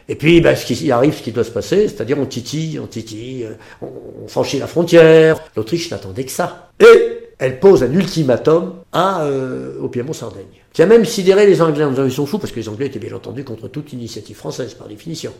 Et 0.08 0.14
puis, 0.14 0.40
ben, 0.40 0.56
ce 0.56 0.64
qui 0.64 0.90
arrive, 0.90 1.14
ce 1.14 1.22
qui 1.22 1.32
doit 1.32 1.44
se 1.44 1.50
passer, 1.50 1.86
c'est-à-dire 1.86 2.18
on 2.18 2.24
titille, 2.24 2.78
on 2.78 2.86
titille, 2.86 3.44
euh, 3.44 3.52
on, 3.82 4.26
franchit 4.26 4.58
la 4.58 4.66
frontière. 4.66 5.38
L'Autriche 5.54 5.90
n'attendait 5.90 6.24
que 6.24 6.30
ça. 6.30 6.70
Et 6.80 7.18
elle 7.38 7.60
pose 7.60 7.82
un 7.82 7.92
ultimatum 7.92 8.76
à, 8.92 9.24
euh, 9.24 9.78
au 9.80 9.88
Piémont-Sardaigne, 9.88 10.46
qui 10.72 10.82
a 10.82 10.86
même 10.86 11.04
sidéré 11.04 11.46
les 11.46 11.60
Anglais 11.60 11.84
en 11.84 11.90
disant 11.90 12.04
ils 12.04 12.12
sont 12.12 12.26
fous, 12.26 12.38
parce 12.38 12.52
que 12.52 12.58
les 12.58 12.68
Anglais 12.68 12.86
étaient 12.86 12.98
bien 12.98 13.14
entendu 13.14 13.44
contre 13.44 13.68
toute 13.68 13.92
initiative 13.92 14.36
française, 14.36 14.74
par 14.74 14.88
définition. 14.88 15.32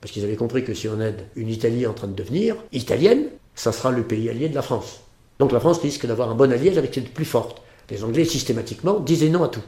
Parce 0.00 0.12
qu'ils 0.12 0.24
avaient 0.24 0.36
compris 0.36 0.62
que 0.62 0.74
si 0.74 0.88
on 0.88 1.00
aide 1.00 1.22
une 1.34 1.48
Italie 1.48 1.86
en 1.86 1.94
train 1.94 2.08
de 2.08 2.14
devenir 2.14 2.56
italienne, 2.72 3.24
ça 3.54 3.72
sera 3.72 3.90
le 3.90 4.02
pays 4.02 4.28
allié 4.28 4.48
de 4.48 4.54
la 4.54 4.62
France. 4.62 5.00
Donc 5.38 5.52
la 5.52 5.60
France 5.60 5.78
risque 5.78 6.06
d'avoir 6.06 6.30
un 6.30 6.34
bon 6.34 6.52
allié 6.52 6.76
avec 6.76 6.92
cette 6.92 7.14
plus 7.14 7.24
forte. 7.24 7.62
Les 7.90 8.04
Anglais, 8.04 8.24
systématiquement, 8.24 9.00
disaient 9.00 9.28
non 9.28 9.42
à 9.42 9.48
tout. 9.48 9.62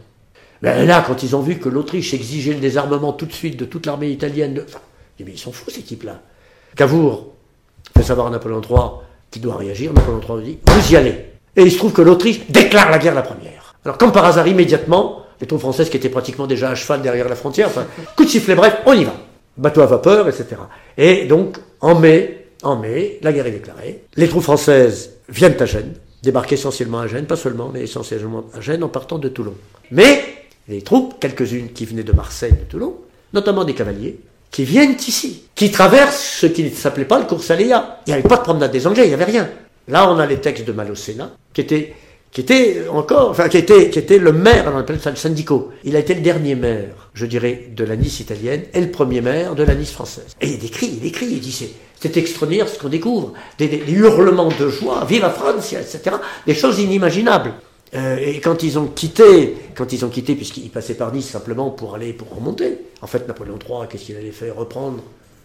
Mais 0.64 0.86
là, 0.86 1.04
quand 1.06 1.22
ils 1.22 1.36
ont 1.36 1.40
vu 1.40 1.58
que 1.58 1.68
l'Autriche 1.68 2.14
exigeait 2.14 2.54
le 2.54 2.60
désarmement 2.60 3.12
tout 3.12 3.26
de 3.26 3.32
suite 3.32 3.58
de 3.58 3.66
toute 3.66 3.84
l'armée 3.84 4.10
italienne, 4.10 4.62
enfin, 4.64 4.78
mais 5.20 5.32
ils 5.32 5.38
sont 5.38 5.52
fous, 5.52 5.70
ces 5.70 5.82
types-là. 5.82 6.20
Cavour 6.74 7.34
fait 7.96 8.02
savoir 8.02 8.28
à 8.28 8.30
Napoléon 8.30 8.62
III 8.62 8.80
qu'il 9.30 9.42
doit 9.42 9.56
réagir. 9.56 9.92
Napoléon 9.92 10.20
III 10.20 10.44
dit 10.44 10.58
Vous 10.66 10.92
y 10.92 10.96
allez. 10.96 11.26
Et 11.56 11.62
il 11.62 11.70
se 11.70 11.76
trouve 11.76 11.92
que 11.92 12.02
l'Autriche 12.02 12.40
déclare 12.48 12.90
la 12.90 12.98
guerre 12.98 13.14
la 13.14 13.22
première. 13.22 13.74
Alors, 13.84 13.98
comme 13.98 14.10
par 14.10 14.24
hasard, 14.24 14.48
immédiatement, 14.48 15.22
les 15.40 15.46
troupes 15.46 15.60
françaises 15.60 15.90
qui 15.90 15.98
étaient 15.98 16.08
pratiquement 16.08 16.46
déjà 16.46 16.70
à 16.70 16.74
cheval 16.74 17.02
derrière 17.02 17.28
la 17.28 17.36
frontière, 17.36 17.68
enfin, 17.68 17.84
coup 18.16 18.24
de 18.24 18.30
sifflet, 18.30 18.54
bref, 18.54 18.78
on 18.86 18.94
y 18.94 19.04
va. 19.04 19.14
Bateau 19.56 19.82
à 19.82 19.86
vapeur, 19.86 20.28
etc. 20.28 20.56
Et 20.96 21.26
donc, 21.26 21.58
en 21.80 21.94
mai, 21.94 22.46
en 22.62 22.76
mai, 22.76 23.18
la 23.22 23.32
guerre 23.32 23.46
est 23.46 23.52
déclarée. 23.52 24.02
Les 24.16 24.28
troupes 24.28 24.42
françaises 24.42 25.10
viennent 25.28 25.60
à 25.60 25.66
Gênes, 25.66 25.94
débarquent 26.22 26.54
essentiellement 26.54 27.00
à 27.00 27.06
Gênes, 27.06 27.26
pas 27.26 27.36
seulement, 27.36 27.70
mais 27.72 27.82
essentiellement 27.82 28.44
à 28.56 28.60
Gênes 28.60 28.82
en 28.82 28.88
partant 28.88 29.18
de 29.18 29.28
Toulon. 29.28 29.54
Mais 29.90 30.33
les 30.68 30.82
troupes, 30.82 31.14
quelques-unes 31.20 31.72
qui 31.72 31.84
venaient 31.84 32.02
de 32.02 32.12
Marseille, 32.12 32.52
de 32.52 32.70
Toulon, 32.70 32.96
notamment 33.32 33.64
des 33.64 33.74
cavaliers, 33.74 34.18
qui 34.50 34.64
viennent 34.64 34.96
ici, 35.06 35.44
qui 35.54 35.70
traversent 35.70 36.38
ce 36.40 36.46
qui 36.46 36.62
ne 36.62 36.70
s'appelait 36.70 37.04
pas 37.04 37.18
le 37.18 37.24
cours 37.24 37.42
Saléa. 37.42 38.00
Il 38.06 38.10
n'y 38.10 38.14
avait 38.14 38.28
pas 38.28 38.36
de 38.36 38.42
promenade 38.42 38.70
des 38.70 38.86
Anglais, 38.86 39.04
il 39.04 39.08
n'y 39.08 39.14
avait 39.14 39.24
rien. 39.24 39.50
Là, 39.88 40.10
on 40.10 40.18
a 40.18 40.26
les 40.26 40.40
textes 40.40 40.64
de 40.64 40.72
Malocena, 40.72 41.32
qui 41.52 41.60
était, 41.60 41.94
qui 42.30 42.40
était 42.40 42.82
encore, 42.88 43.30
enfin, 43.30 43.48
qui 43.48 43.58
était, 43.58 43.90
qui 43.90 43.98
était 43.98 44.18
le 44.18 44.32
maire, 44.32 44.70
on 44.72 44.78
appelle 44.78 45.00
ça 45.00 45.10
le 45.10 45.16
syndico. 45.16 45.72
Il 45.82 45.96
a 45.96 45.98
été 45.98 46.14
le 46.14 46.20
dernier 46.20 46.54
maire, 46.54 47.10
je 47.14 47.26
dirais, 47.26 47.68
de 47.74 47.84
la 47.84 47.96
Nice 47.96 48.20
italienne 48.20 48.62
et 48.72 48.80
le 48.80 48.90
premier 48.90 49.20
maire 49.20 49.54
de 49.54 49.64
la 49.64 49.74
Nice 49.74 49.90
française. 49.90 50.36
Et 50.40 50.48
il 50.48 50.58
décrit, 50.58 50.86
il 50.86 51.00
décrit, 51.00 51.26
il 51.26 51.40
dit 51.40 51.52
c'est 52.00 52.16
extraordinaire 52.16 52.68
ce 52.68 52.78
qu'on 52.78 52.88
découvre, 52.88 53.32
des, 53.58 53.66
des, 53.66 53.82
hurlements 53.90 54.50
de 54.50 54.68
joie, 54.68 55.04
vive 55.08 55.22
la 55.22 55.30
France, 55.30 55.72
etc., 55.72 56.16
des 56.46 56.54
choses 56.54 56.78
inimaginables. 56.78 57.54
Euh, 57.94 58.16
et 58.16 58.40
quand 58.40 58.62
ils 58.62 58.78
ont 58.78 58.86
quitté, 58.86 59.56
quand 59.74 59.92
ils 59.92 60.04
ont 60.04 60.08
quitté, 60.08 60.34
puisqu'ils 60.34 60.70
passaient 60.70 60.94
par 60.94 61.12
Nice 61.12 61.28
simplement 61.28 61.70
pour 61.70 61.94
aller, 61.94 62.12
pour 62.12 62.34
remonter, 62.34 62.78
en 63.02 63.06
fait, 63.06 63.26
Napoléon 63.28 63.58
III, 63.58 63.88
qu'est-ce 63.88 64.04
qu'il 64.04 64.16
allait 64.16 64.32
faire? 64.32 64.56
Reprendre 64.56 65.02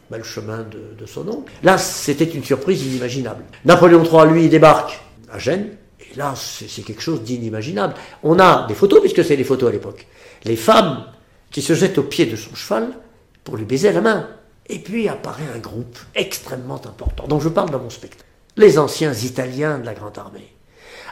bah, 0.10 0.18
le 0.18 0.24
chemin 0.24 0.66
de, 0.66 1.06
son 1.06 1.28
oncle. 1.28 1.52
Là, 1.62 1.78
c'était 1.78 2.26
une 2.26 2.44
surprise 2.44 2.84
inimaginable. 2.86 3.44
Napoléon 3.66 4.04
III, 4.04 4.32
lui, 4.32 4.50
débarque 4.50 5.00
à 5.32 5.38
Gênes, 5.38 5.70
et 6.00 6.16
là, 6.18 6.34
c'est 6.36 6.84
quelque 6.84 7.02
chose 7.02 7.22
d'inimaginable. 7.22 7.94
On 8.24 8.40
a 8.40 8.66
des 8.68 8.74
photos, 8.74 9.00
puisque 9.00 9.24
c'est 9.24 9.38
des 9.38 9.44
photos 9.44 9.70
à 9.70 9.72
l'époque. 9.72 10.08
Les 10.46 10.56
femmes 10.56 11.06
qui 11.52 11.62
se 11.62 11.74
jettent 11.74 12.00
au 12.00 12.04
pied 12.04 12.26
de 12.26 12.36
son 12.36 12.56
cheval 12.56 12.90
pour 13.44 13.58
lui 13.58 13.66
baiser 13.66 13.92
la 13.92 14.02
main. 14.02 14.28
Et 14.68 14.80
puis 14.80 15.08
apparaît 15.08 15.48
un 15.54 15.60
groupe 15.60 15.98
extrêmement 16.16 16.76
important, 16.76 17.28
dont 17.28 17.40
je 17.40 17.50
parle 17.50 17.72
dans 17.72 17.80
mon 17.80 17.90
spectacle. 17.90 18.24
Les 18.56 18.78
anciens 18.78 19.14
Italiens 19.14 19.80
de 19.80 19.86
la 19.86 19.94
Grande 19.94 20.18
Armée 20.18 20.54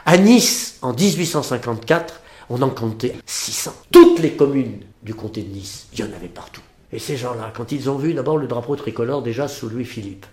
à 0.06 0.16
Nice, 0.16 0.78
en 0.82 0.92
1854, 0.92 2.20
on 2.50 2.62
en 2.62 2.70
comptait 2.70 3.14
600. 3.26 3.74
Toutes 3.90 4.20
les 4.20 4.32
communes 4.32 4.80
du 5.02 5.14
comté 5.14 5.42
de 5.42 5.52
Nice, 5.52 5.86
il 5.92 6.00
y 6.00 6.02
en 6.02 6.12
avait 6.16 6.28
partout. 6.28 6.62
Et 6.92 6.98
ces 6.98 7.16
gens-là, 7.16 7.52
quand 7.54 7.72
ils 7.72 7.90
ont 7.90 7.98
vu 7.98 8.14
d'abord 8.14 8.38
le 8.38 8.46
drapeau 8.46 8.74
tricolore 8.76 9.22
déjà 9.22 9.48
sous 9.48 9.68
Louis-Philippe, 9.68 10.26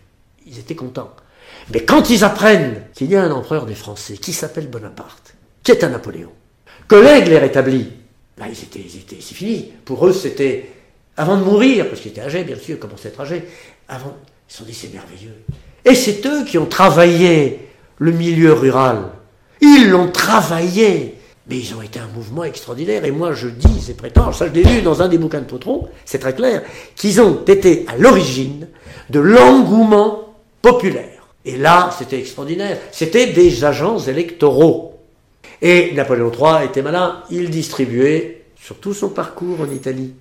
ils 0.45 0.59
étaient 0.59 0.75
contents. 0.75 1.13
Mais 1.73 1.81
quand 1.81 2.09
ils 2.09 2.23
apprennent 2.23 2.83
qu'il 2.93 3.09
y 3.09 3.15
a 3.15 3.23
un 3.23 3.31
empereur 3.31 3.65
des 3.65 3.75
Français 3.75 4.17
qui 4.17 4.33
s'appelle 4.33 4.69
Bonaparte, 4.69 5.35
qui 5.63 5.71
est 5.71 5.83
un 5.83 5.89
Napoléon, 5.89 6.31
que 6.87 6.95
l'aigle 6.95 7.33
est 7.33 7.39
rétabli, 7.39 7.91
là 8.37 8.45
ils 8.47 8.63
étaient, 8.63 8.79
ils 8.79 8.97
étaient, 8.97 9.17
c'est 9.19 9.35
fini. 9.35 9.71
Pour 9.83 10.07
eux, 10.07 10.13
c'était 10.13 10.71
avant 11.17 11.37
de 11.37 11.43
mourir, 11.43 11.87
parce 11.89 12.01
qu'ils 12.01 12.11
étaient 12.11 12.21
âgés, 12.21 12.43
bien 12.43 12.57
sûr, 12.57 12.79
commençaient 12.79 13.09
à 13.09 13.11
être 13.11 13.21
âgés, 13.21 13.43
avant, 13.87 14.15
ils 14.47 14.51
se 14.51 14.59
sont 14.59 14.65
dit 14.65 14.73
c'est 14.73 14.93
merveilleux. 14.93 15.43
Et 15.83 15.95
c'est 15.95 16.25
eux 16.25 16.45
qui 16.45 16.57
ont 16.57 16.65
travaillé 16.65 17.69
le 17.99 18.11
milieu 18.11 18.53
rural. 18.53 19.09
Ils 19.75 19.89
l'ont 19.89 20.09
travaillé. 20.09 21.15
Mais 21.47 21.57
ils 21.59 21.75
ont 21.75 21.81
été 21.81 21.99
un 21.99 22.07
mouvement 22.07 22.43
extraordinaire. 22.43 23.03
Et 23.05 23.11
moi, 23.11 23.33
je 23.33 23.47
dis 23.49 23.91
et 23.91 23.93
prétends, 23.93 24.31
ça 24.31 24.47
je 24.47 24.53
l'ai 24.53 24.63
lu 24.63 24.81
dans 24.81 25.01
un 25.01 25.07
des 25.07 25.17
bouquins 25.17 25.41
de 25.41 25.45
Potron, 25.45 25.87
c'est 26.05 26.19
très 26.19 26.33
clair, 26.33 26.63
qu'ils 26.95 27.21
ont 27.21 27.43
été 27.45 27.85
à 27.87 27.97
l'origine 27.97 28.67
de 29.09 29.19
l'engouement 29.19 30.33
populaire. 30.61 31.27
Et 31.43 31.57
là, 31.57 31.91
c'était 31.95 32.19
extraordinaire. 32.19 32.79
C'était 32.91 33.27
des 33.27 33.63
agents 33.63 33.99
électoraux. 33.99 34.99
Et 35.61 35.93
Napoléon 35.93 36.31
III 36.31 36.65
était 36.65 36.81
malin. 36.81 37.21
Il 37.29 37.49
distribuait, 37.49 38.45
sur 38.55 38.77
tout 38.77 38.93
son 38.93 39.09
parcours 39.09 39.61
en 39.61 39.69
Italie, 39.69 40.13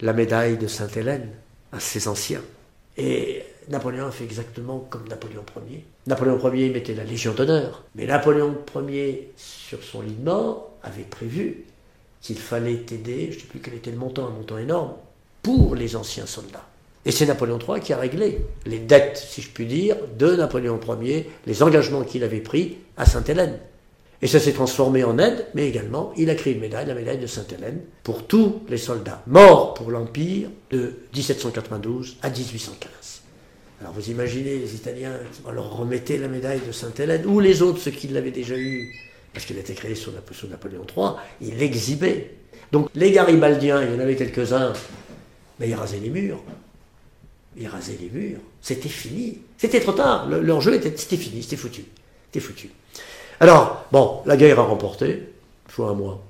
la 0.00 0.12
médaille 0.12 0.58
de 0.58 0.66
Sainte-Hélène 0.66 1.30
à 1.72 1.80
ses 1.80 2.08
anciens. 2.08 2.42
Et 2.98 3.42
Napoléon 3.68 4.10
fait 4.10 4.24
exactement 4.24 4.86
comme 4.90 5.08
Napoléon 5.08 5.44
Ier. 5.70 5.84
Napoléon 6.06 6.38
Ier 6.54 6.70
mettait 6.70 6.94
la 6.94 7.02
Légion 7.02 7.32
d'honneur, 7.32 7.82
mais 7.96 8.06
Napoléon 8.06 8.56
Ier, 8.88 9.32
sur 9.36 9.82
son 9.82 10.02
lit 10.02 10.14
de 10.14 10.24
mort, 10.24 10.70
avait 10.84 11.02
prévu 11.02 11.64
qu'il 12.20 12.38
fallait 12.38 12.74
aider, 12.74 13.28
je 13.30 13.36
ne 13.36 13.40
sais 13.40 13.46
plus 13.46 13.58
quel 13.58 13.74
était 13.74 13.90
le 13.90 13.96
montant, 13.96 14.26
un 14.26 14.30
montant 14.30 14.58
énorme, 14.58 14.92
pour 15.42 15.74
les 15.74 15.96
anciens 15.96 16.26
soldats. 16.26 16.64
Et 17.04 17.10
c'est 17.10 17.26
Napoléon 17.26 17.58
III 17.58 17.80
qui 17.80 17.92
a 17.92 17.98
réglé 17.98 18.38
les 18.66 18.78
dettes, 18.78 19.16
si 19.16 19.42
je 19.42 19.50
puis 19.50 19.66
dire, 19.66 19.96
de 20.16 20.36
Napoléon 20.36 20.78
Ier, 21.02 21.28
les 21.44 21.62
engagements 21.64 22.04
qu'il 22.04 22.22
avait 22.22 22.40
pris 22.40 22.78
à 22.96 23.04
Sainte-Hélène. 23.04 23.58
Et 24.22 24.28
ça 24.28 24.38
s'est 24.38 24.52
transformé 24.52 25.02
en 25.02 25.18
aide, 25.18 25.46
mais 25.54 25.68
également, 25.68 26.12
il 26.16 26.30
a 26.30 26.36
créé 26.36 26.54
une 26.54 26.60
médaille, 26.60 26.86
la 26.86 26.94
médaille 26.94 27.18
de 27.18 27.26
Sainte-Hélène, 27.26 27.80
pour 28.04 28.28
tous 28.28 28.62
les 28.68 28.78
soldats 28.78 29.22
morts 29.26 29.74
pour 29.74 29.90
l'Empire 29.90 30.50
de 30.70 30.94
1792 31.14 32.16
à 32.22 32.30
1815. 32.30 33.25
Alors 33.80 33.92
vous 33.92 34.10
imaginez, 34.10 34.58
les 34.58 34.74
Italiens, 34.74 35.12
on 35.44 35.50
leur 35.50 35.76
remettait 35.76 36.18
la 36.18 36.28
médaille 36.28 36.60
de 36.66 36.72
Sainte-Hélène, 36.72 37.26
ou 37.26 37.40
les 37.40 37.62
autres, 37.62 37.78
ceux 37.78 37.90
qui 37.90 38.08
l'avaient 38.08 38.30
déjà 38.30 38.56
eu, 38.56 38.94
parce 39.34 39.44
qu'elle 39.44 39.58
était 39.58 39.74
créée 39.74 39.94
sous, 39.94 40.10
Napoléon 40.48 40.86
III, 40.96 41.10
ils 41.42 41.58
l'exhibaient. 41.58 42.30
Donc 42.72 42.88
les 42.94 43.12
Garibaldiens, 43.12 43.82
il 43.82 43.92
y 43.92 43.96
en 43.96 44.00
avait 44.00 44.16
quelques-uns, 44.16 44.72
mais 45.60 45.68
ils 45.68 45.74
rasaient 45.74 46.00
les 46.00 46.10
murs. 46.10 46.40
Ils 47.58 47.68
rasaient 47.68 47.98
les 48.00 48.10
murs. 48.10 48.40
C'était 48.60 48.88
fini. 48.88 49.38
C'était 49.58 49.80
trop 49.80 49.92
tard. 49.92 50.28
leur 50.28 50.60
jeu 50.60 50.74
était, 50.74 50.94
c'était 50.96 51.16
fini, 51.16 51.42
c'était 51.42 51.56
foutu. 51.56 51.84
C'était 52.26 52.44
foutu. 52.44 52.70
Alors, 53.40 53.86
bon, 53.92 54.22
la 54.24 54.36
guerre 54.36 54.60
a 54.60 54.62
remporté, 54.62 55.22
fois 55.68 55.90
un 55.90 55.94
mois. 55.94 56.22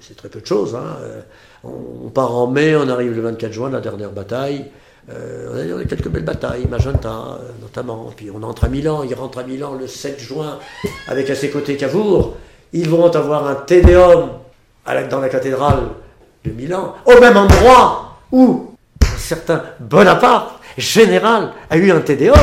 C'est 0.00 0.16
très 0.16 0.28
peu 0.28 0.40
de 0.40 0.46
choses. 0.46 0.74
Hein. 0.76 0.96
Euh, 1.00 1.20
on 1.64 2.10
part 2.10 2.34
en 2.34 2.46
mai, 2.46 2.76
on 2.76 2.88
arrive 2.88 3.12
le 3.12 3.22
24 3.22 3.52
juin, 3.52 3.70
la 3.70 3.80
dernière 3.80 4.12
bataille. 4.12 4.66
Euh, 5.08 5.72
on 5.74 5.78
a 5.78 5.82
eu 5.82 5.86
quelques 5.86 6.08
belles 6.08 6.24
batailles, 6.24 6.66
Magenta 6.68 7.08
euh, 7.08 7.48
notamment. 7.60 8.12
Puis 8.14 8.30
on 8.30 8.42
entre 8.42 8.64
à 8.64 8.68
Milan, 8.68 9.02
il 9.02 9.14
rentre 9.14 9.38
à 9.38 9.42
Milan 9.42 9.74
le 9.74 9.86
7 9.86 10.20
juin 10.20 10.58
avec 11.08 11.30
à 11.30 11.34
ses 11.34 11.50
côtés 11.50 11.76
Cavour. 11.76 12.36
Ils 12.72 12.88
vont 12.88 13.10
avoir 13.10 13.48
un 13.48 13.54
Tédéum 13.54 14.30
dans 15.10 15.20
la 15.20 15.28
cathédrale 15.28 15.88
de 16.44 16.50
Milan, 16.50 16.94
au 17.04 17.20
même 17.20 17.36
endroit 17.36 18.18
où 18.32 18.74
un 19.02 19.18
certain 19.18 19.62
Bonaparte, 19.78 20.58
général, 20.76 21.52
a 21.68 21.76
eu 21.76 21.90
un 21.90 22.00
Tédéum. 22.00 22.36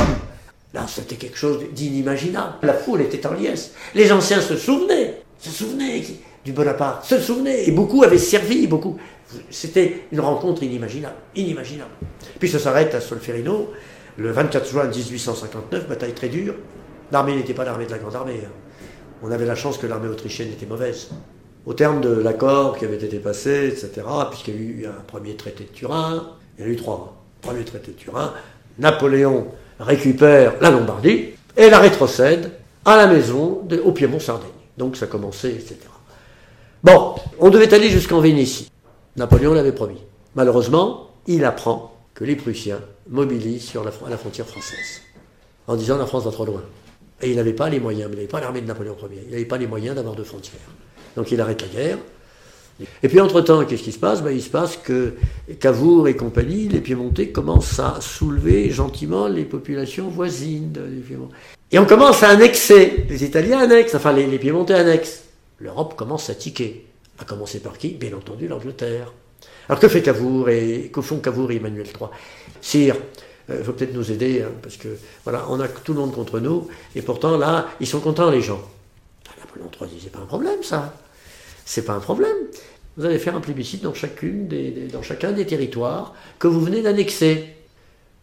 Là, 0.74 0.86
c'était 0.88 1.16
quelque 1.16 1.38
chose 1.38 1.60
d'inimaginable. 1.72 2.54
La 2.64 2.74
foule 2.74 3.02
était 3.02 3.26
en 3.26 3.34
liesse. 3.34 3.72
Les 3.96 4.12
anciens 4.12 4.42
se 4.42 4.56
souvenaient, 4.56 5.22
se 5.40 5.50
souvenaient 5.50 6.04
du 6.46 6.52
Bonaparte, 6.52 7.06
se 7.06 7.20
souvenaient, 7.20 7.68
et 7.68 7.72
beaucoup 7.72 8.04
avaient 8.04 8.18
servi, 8.18 8.68
beaucoup. 8.68 8.98
C'était 9.50 10.04
une 10.12 10.20
rencontre 10.20 10.64
inimaginable, 10.64 11.16
inimaginable. 11.36 11.92
Puis 12.40 12.50
ça 12.50 12.60
s'arrête 12.60 12.96
à 12.96 13.02
Solferino, 13.02 13.74
le 14.18 14.32
24 14.32 14.70
juin 14.70 14.86
1859, 14.86 15.88
bataille 15.88 16.14
très 16.14 16.30
dure. 16.30 16.56
L'armée 17.12 17.36
n'était 17.36 17.54
pas 17.54 17.66
l'armée 17.66 17.86
de 17.86 17.92
la 17.92 17.98
Grande 17.98 18.16
Armée. 18.16 18.42
Hein. 18.46 18.52
On 19.22 19.32
avait 19.32 19.46
la 19.46 19.56
chance 19.56 19.78
que 19.78 19.88
l'armée 19.88 20.08
autrichienne 20.08 20.50
était 20.50 20.66
mauvaise. 20.66 21.10
Au 21.66 21.74
terme 21.74 22.02
de 22.02 22.10
l'accord 22.10 22.78
qui 22.78 22.86
avait 22.86 22.96
été 22.96 23.20
passé, 23.20 23.68
etc., 23.68 24.06
puisqu'il 24.30 24.56
y 24.56 24.58
a 24.58 24.62
eu 24.62 24.86
un 24.88 25.02
premier 25.06 25.36
traité 25.36 25.66
de 25.66 25.70
Turin, 25.70 26.38
il 26.58 26.66
y 26.66 26.68
a 26.68 26.72
eu 26.72 26.76
trois. 26.76 27.14
Hein. 27.14 27.18
Premier 27.42 27.66
traité 27.66 27.92
de 27.92 27.98
Turin, 27.98 28.34
Napoléon 28.80 29.48
récupère 29.80 30.54
la 30.62 30.72
Lombardie 30.72 31.30
et 31.56 31.70
la 31.70 31.80
rétrocède 31.80 32.52
à 32.86 32.96
la 32.96 33.08
maison 33.08 33.64
de, 33.66 33.80
au 33.80 33.92
Piémont-Sardaigne. 33.92 34.50
Donc 34.78 34.96
ça 34.96 35.08
commençait, 35.08 35.52
etc. 35.52 35.78
Bon, 36.84 37.16
on 37.40 37.50
devait 37.50 37.74
aller 37.74 37.90
jusqu'en 37.90 38.22
Vénétie. 38.22 38.72
Napoléon 39.18 39.54
l'avait 39.54 39.72
promis. 39.72 39.98
Malheureusement, 40.36 41.10
il 41.26 41.44
apprend 41.44 41.96
que 42.14 42.24
les 42.24 42.36
Prussiens 42.36 42.80
mobilisent 43.10 43.64
sur 43.64 43.84
la, 43.84 43.92
frontière 43.92 44.48
française, 44.48 45.02
en 45.66 45.76
disant 45.76 45.98
la 45.98 46.06
France 46.06 46.26
va 46.26 46.32
trop 46.32 46.46
loin. 46.46 46.62
Et 47.22 47.32
il 47.32 47.36
n'avait 47.36 47.54
pas 47.54 47.70
les 47.70 47.80
moyens, 47.80 48.10
il 48.12 48.16
n'avait 48.16 48.28
pas 48.28 48.40
l'armée 48.40 48.62
de 48.62 48.68
Napoléon 48.68 48.96
Ier, 49.10 49.24
il 49.26 49.32
n'avait 49.32 49.46
pas 49.46 49.58
les 49.58 49.66
moyens 49.66 49.96
d'avoir 49.96 50.16
de 50.16 50.24
frontières. 50.24 50.62
Donc 51.16 51.32
il 51.32 51.42
arrête 51.42 51.62
la 51.64 51.68
guerre, 51.68 51.98
Et 53.02 53.08
puis 53.08 53.20
entre-temps, 53.20 53.66
qu'est-ce 53.66 53.82
qui 53.82 53.92
se 53.92 53.98
passe? 53.98 54.22
Ben, 54.22 54.30
Il 54.30 54.42
se 54.42 54.50
passe 54.50 54.78
que 54.78 55.14
Cavour 55.60 56.08
et 56.08 56.16
compagnie, 56.16 56.68
les 56.68 56.82
Piémontais, 56.82 57.30
commencent 57.30 57.80
à 57.80 57.98
soulever 58.02 58.70
gentiment 58.70 59.28
les 59.28 59.46
populations 59.46 60.10
voisines. 60.10 60.74
Et 61.72 61.80
on 61.80 61.86
commence 61.86 62.22
à 62.22 62.30
annexer, 62.30 63.06
les 63.10 63.24
Italiens 63.24 63.60
annexent, 63.60 63.96
enfin 63.96 64.14
les, 64.14 64.28
les 64.28 64.38
Piémontais 64.38 64.76
annexent. 64.76 65.24
L'Europe 65.60 65.96
commence 65.96 66.30
à 66.30 66.36
tiquer. 66.36 66.87
À 67.20 67.26
commencer 67.26 67.60
par 67.60 67.78
qui? 67.78 67.90
Bien 67.90 68.16
entendu 68.16 68.48
l'Angleterre. 68.48 69.14
Alors 69.70 69.80
que 69.80 69.88
fait 69.88 70.02
Cavour 70.02 70.50
et 70.50 70.90
que 70.94 71.02
font 71.02 71.20
Cavour 71.20 71.52
et 71.52 71.58
Emmanuel 71.58 71.88
III 71.88 72.10
Sire, 72.62 72.96
il 73.50 73.56
euh, 73.56 73.64
faut 73.64 73.74
peut-être 73.74 73.94
nous 73.94 74.12
aider, 74.12 74.42
hein, 74.42 74.52
parce 74.62 74.78
que 74.78 74.90
voilà, 75.24 75.46
on 75.50 75.60
a 75.60 75.68
tout 75.68 75.94
le 75.94 76.00
monde 76.00 76.14
contre 76.14 76.40
nous, 76.40 76.68
et 76.96 77.02
pourtant 77.02 77.38
là, 77.38 77.68
ils 77.80 77.88
sont 77.88 78.00
contents 78.00 78.30
les 78.30 78.42
gens. 78.42 78.62
Napoléon 79.40 79.70
III 79.80 79.90
dit 79.90 80.02
c'est 80.04 80.12
pas 80.12 80.20
un 80.20 80.26
problème 80.26 80.64
ça, 80.64 80.94
c'est 81.66 81.84
pas 81.84 81.94
un 81.94 82.00
problème. 82.00 82.36
Vous 82.98 83.06
allez 83.06 83.20
faire 83.20 83.36
un 83.36 83.42
plébiscite 83.42 83.84
dans, 83.84 83.94
chacune 83.94 84.48
des, 84.48 84.88
chacun 85.04 85.32
des 85.32 85.46
territoires 85.46 86.16
que 86.40 86.48
vous 86.48 86.62
venez 86.62 86.82
d'annexer. 86.82 87.54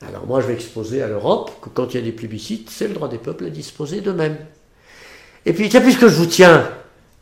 Alors 0.06 0.26
moi 0.26 0.40
je 0.40 0.48
vais 0.48 0.54
exposer 0.54 1.00
à 1.02 1.08
l'Europe 1.08 1.52
que 1.62 1.68
quand 1.68 1.94
il 1.94 1.96
y 1.96 2.00
a 2.00 2.02
des 2.02 2.12
plébiscites, 2.12 2.70
c'est 2.70 2.88
le 2.88 2.94
droit 2.94 3.08
des 3.08 3.18
peuples 3.18 3.46
à 3.46 3.50
disposer 3.50 4.00
d'eux-mêmes. 4.00 4.38
Et 5.46 5.52
puis, 5.52 5.68
puisque 5.68 6.08
je 6.08 6.14
vous 6.14 6.26
tiens, 6.26 6.70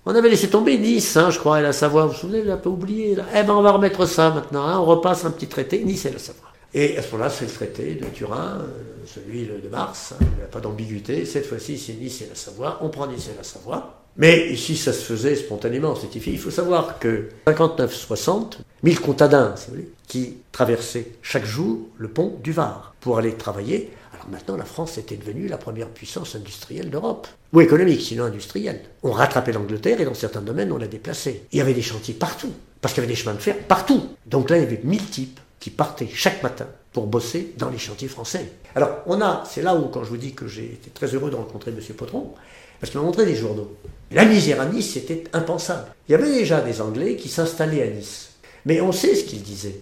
on 0.05 0.15
avait 0.15 0.29
laissé 0.29 0.49
tomber 0.49 0.79
Nice, 0.79 1.17
hein, 1.17 1.31
je 1.31 1.39
crois, 1.39 1.61
et 1.61 1.63
la 1.63 1.73
Savoie, 1.73 2.07
vous 2.07 2.13
vous 2.13 2.19
souvenez, 2.19 2.41
vous 2.41 2.49
l'avez 2.49 2.61
pas 2.61 2.71
oublié. 2.71 3.17
Eh 3.35 3.43
ben 3.43 3.55
on 3.55 3.63
va 3.63 3.73
remettre 3.73 4.07
ça 4.07 4.31
maintenant, 4.31 4.67
hein, 4.67 4.79
on 4.79 4.85
repasse 4.85 5.25
un 5.25 5.31
petit 5.31 5.47
traité, 5.47 5.85
Nice 5.85 6.07
et 6.07 6.11
la 6.11 6.19
Savoie. 6.19 6.49
Et 6.75 6.97
à 6.97 7.03
ce 7.03 7.13
moment-là, 7.13 7.31
c'est 7.31 7.45
le 7.45 7.51
traité 7.51 7.95
de 7.95 8.07
Turin, 8.07 8.59
euh, 8.61 9.07
celui 9.07 9.45
de 9.47 9.69
mars, 9.69 10.13
hein, 10.13 10.25
il 10.33 10.39
n'y 10.39 10.43
a 10.43 10.47
pas 10.47 10.61
d'ambiguïté, 10.61 11.25
cette 11.25 11.47
fois-ci 11.47 11.79
c'est 11.79 11.95
Nice 11.95 12.23
et 12.23 12.29
la 12.29 12.35
Savoie, 12.35 12.79
on 12.81 12.89
prend 12.89 13.07
Nice 13.07 13.29
et 13.33 13.37
la 13.37 13.45
Savoie. 13.45 14.03
Mais 14.17 14.51
ici, 14.51 14.77
ça 14.77 14.93
se 14.93 15.03
faisait 15.05 15.37
spontanément, 15.37 15.95
c'était 15.95 16.19
Il 16.31 16.39
faut 16.39 16.51
savoir 16.51 16.99
que 16.99 17.31
59-60, 17.47 18.59
1000 18.83 19.01
contadins, 19.01 19.55
si 19.57 19.69
vous 19.69 19.77
voulez, 19.77 19.89
qui 20.07 20.37
traversaient 20.53 21.13
chaque 21.23 21.47
jour 21.47 21.89
le 21.97 22.09
pont 22.09 22.39
du 22.43 22.53
Var 22.53 22.95
pour 23.01 23.17
aller 23.17 23.33
travailler. 23.35 23.91
Maintenant, 24.31 24.57
la 24.57 24.65
France 24.65 24.99
était 24.99 25.17
devenue 25.17 25.49
la 25.49 25.59
première 25.59 25.89
puissance 25.89 26.35
industrielle 26.35 26.91
d'Europe. 26.91 27.27
Ou 27.53 27.61
économique, 27.61 28.03
sinon 28.03 28.25
industrielle. 28.25 28.81
On 29.03 29.13
rattrapait 29.13 29.53
l'Angleterre 29.53 30.01
et 30.01 30.05
dans 30.05 30.15
certains 30.15 30.41
domaines, 30.41 30.73
on 30.73 30.79
l'a 30.79 30.87
déplacée. 30.87 31.45
Il 31.53 31.59
y 31.59 31.61
avait 31.61 31.75
des 31.75 31.83
chantiers 31.83 32.15
partout, 32.15 32.53
parce 32.81 32.95
qu'il 32.95 33.03
y 33.03 33.07
avait 33.07 33.13
des 33.13 33.19
chemins 33.19 33.35
de 33.35 33.41
fer 33.41 33.59
partout. 33.59 34.09
Donc 34.27 34.51
là, 34.51 34.59
il 34.59 34.65
y 34.65 34.67
avait 34.67 34.81
1000 34.83 35.07
types 35.07 35.41
qui 35.61 35.71
partaient 35.71 36.09
chaque 36.13 36.43
matin 36.43 36.67
pour 36.93 37.07
bosser 37.07 37.55
dans 37.57 37.71
les 37.71 37.79
chantiers 37.79 38.09
français. 38.09 38.53
Alors, 38.75 38.99
on 39.07 39.21
a, 39.21 39.45
c'est 39.49 39.63
là 39.63 39.75
où, 39.75 39.89
quand 39.89 40.05
je 40.05 40.11
vous 40.11 40.17
dis 40.17 40.35
que 40.35 40.49
j'ai 40.49 40.65
été 40.65 40.91
très 40.91 41.09
heureux 41.09 41.31
de 41.31 41.37
rencontrer 41.37 41.71
M. 41.71 41.79
Potron, 41.97 42.35
parce 42.81 42.91
qu'il 42.91 43.01
m'a 43.01 43.07
montré 43.07 43.25
des 43.25 43.37
journaux. 43.37 43.77
La 44.11 44.25
misère 44.25 44.61
à 44.61 44.67
Nice, 44.67 44.95
c'était 44.95 45.25
impensable. 45.33 45.87
Il 46.09 46.13
y 46.13 46.15
avait 46.17 46.33
déjà 46.33 46.61
des 46.61 46.81
Anglais 46.81 47.17
qui 47.17 47.29
s'installaient 47.29 47.83
à 47.83 47.87
Nice. 47.87 48.31
Mais 48.67 48.81
on 48.81 48.93
sait 48.93 49.15
ce 49.15 49.25
qu'ils 49.25 49.43
disaient. 49.43 49.81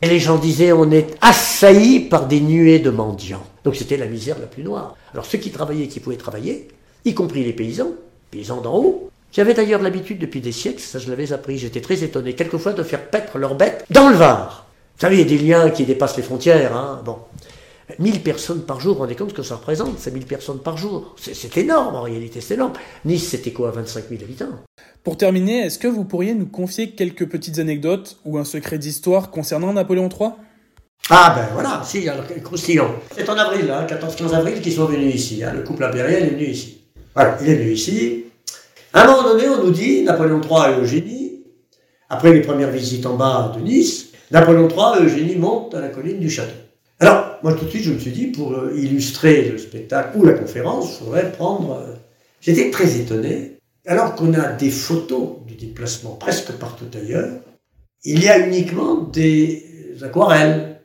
Et 0.00 0.08
les 0.08 0.18
gens 0.18 0.38
disaient, 0.38 0.72
on 0.72 0.90
est 0.90 1.16
assaillis 1.20 2.00
par 2.00 2.26
des 2.26 2.40
nuées 2.40 2.78
de 2.78 2.90
mendiants. 2.90 3.44
Donc 3.64 3.76
c'était 3.76 3.96
la 3.96 4.06
misère 4.06 4.38
la 4.38 4.46
plus 4.46 4.62
noire. 4.62 4.96
Alors 5.12 5.26
ceux 5.26 5.38
qui 5.38 5.50
travaillaient, 5.50 5.88
qui 5.88 6.00
pouvaient 6.00 6.16
travailler, 6.16 6.68
y 7.04 7.14
compris 7.14 7.44
les 7.44 7.52
paysans, 7.52 7.92
paysans 8.30 8.60
d'en 8.60 8.76
haut, 8.76 9.10
avaient 9.36 9.54
d'ailleurs 9.54 9.82
l'habitude 9.82 10.18
depuis 10.18 10.40
des 10.40 10.52
siècles, 10.52 10.80
ça 10.80 10.98
je 10.98 11.08
l'avais 11.10 11.32
appris, 11.32 11.58
j'étais 11.58 11.80
très 11.80 12.02
étonné, 12.02 12.34
quelquefois 12.34 12.72
de 12.72 12.82
faire 12.82 13.08
paître 13.08 13.38
leurs 13.38 13.54
bêtes 13.54 13.84
dans 13.90 14.08
le 14.08 14.16
Var. 14.16 14.66
Vous 14.96 15.02
savez, 15.02 15.16
il 15.16 15.18
y 15.20 15.22
a 15.22 15.38
des 15.38 15.38
liens 15.38 15.70
qui 15.70 15.84
dépassent 15.84 16.16
les 16.16 16.22
frontières. 16.22 16.76
Hein. 16.76 17.02
Bon. 17.04 17.18
1000 17.98 18.22
personnes 18.22 18.62
par 18.62 18.80
jour, 18.80 18.92
vous 18.92 18.96
vous 18.96 19.02
rendez 19.02 19.14
compte 19.14 19.30
ce 19.30 19.34
que 19.34 19.42
ça 19.42 19.56
représente 19.56 19.98
C'est 19.98 20.10
1000 20.10 20.26
personnes 20.26 20.58
par 20.58 20.76
jour? 20.76 21.14
C'est 21.16 21.56
énorme, 21.56 21.94
en 21.94 22.02
réalité, 22.02 22.40
c'est 22.40 22.54
énorme. 22.54 22.72
Nice, 23.04 23.28
c'était 23.28 23.52
quoi, 23.52 23.70
25 23.70 24.04
000 24.10 24.22
habitants? 24.22 24.46
Pour 25.08 25.16
terminer, 25.16 25.60
est-ce 25.60 25.78
que 25.78 25.88
vous 25.88 26.04
pourriez 26.04 26.34
nous 26.34 26.44
confier 26.44 26.90
quelques 26.90 27.26
petites 27.26 27.58
anecdotes 27.58 28.18
ou 28.26 28.36
un 28.36 28.44
secret 28.44 28.76
d'histoire 28.76 29.30
concernant 29.30 29.72
Napoléon 29.72 30.10
III 30.10 30.32
Ah 31.08 31.34
ben 31.34 31.48
voilà, 31.54 31.80
si, 31.82 32.06
alors, 32.06 32.26
croustillant. 32.44 32.90
C'est 33.16 33.26
en 33.30 33.38
avril, 33.38 33.70
hein, 33.70 33.86
14-15 33.88 34.34
avril, 34.34 34.60
qu'ils 34.60 34.74
sont 34.74 34.84
venus 34.84 35.14
ici. 35.14 35.42
Hein. 35.42 35.54
le 35.56 35.62
couple 35.62 35.84
impérial 35.84 36.24
est 36.24 36.26
venu 36.26 36.44
ici. 36.48 36.82
Voilà, 37.14 37.38
il 37.40 37.48
est 37.48 37.54
venu 37.54 37.72
ici. 37.72 38.24
À 38.92 39.04
un 39.04 39.06
moment 39.06 39.22
donné, 39.22 39.48
on 39.48 39.64
nous 39.64 39.70
dit, 39.70 40.02
Napoléon 40.02 40.42
III 40.42 40.74
et 40.74 40.82
Eugénie, 40.82 41.42
après 42.10 42.34
les 42.34 42.42
premières 42.42 42.70
visites 42.70 43.06
en 43.06 43.16
bas 43.16 43.54
de 43.56 43.62
Nice, 43.62 44.08
Napoléon 44.30 44.68
III, 44.68 45.06
Eugénie 45.06 45.36
monte 45.36 45.74
à 45.74 45.80
la 45.80 45.88
colline 45.88 46.20
du 46.20 46.28
château. 46.28 46.52
Alors, 47.00 47.38
moi 47.42 47.54
tout 47.54 47.64
de 47.64 47.70
suite, 47.70 47.84
je 47.84 47.94
me 47.94 47.98
suis 47.98 48.12
dit, 48.12 48.26
pour 48.26 48.52
euh, 48.52 48.74
illustrer 48.76 49.48
le 49.48 49.56
spectacle 49.56 50.18
ou 50.18 50.26
la 50.26 50.34
conférence, 50.34 50.98
il 51.00 51.04
faudrait 51.06 51.32
prendre... 51.32 51.78
Euh, 51.78 51.94
j'étais 52.42 52.70
très 52.70 52.98
étonné, 52.98 53.57
alors 53.88 54.14
qu'on 54.14 54.34
a 54.34 54.52
des 54.52 54.70
photos 54.70 55.38
du 55.46 55.54
déplacement 55.54 56.12
presque 56.12 56.52
partout 56.52 56.84
ailleurs, 56.94 57.40
il 58.04 58.22
y 58.22 58.28
a 58.28 58.38
uniquement 58.46 58.96
des 58.96 59.64
aquarelles 60.02 60.80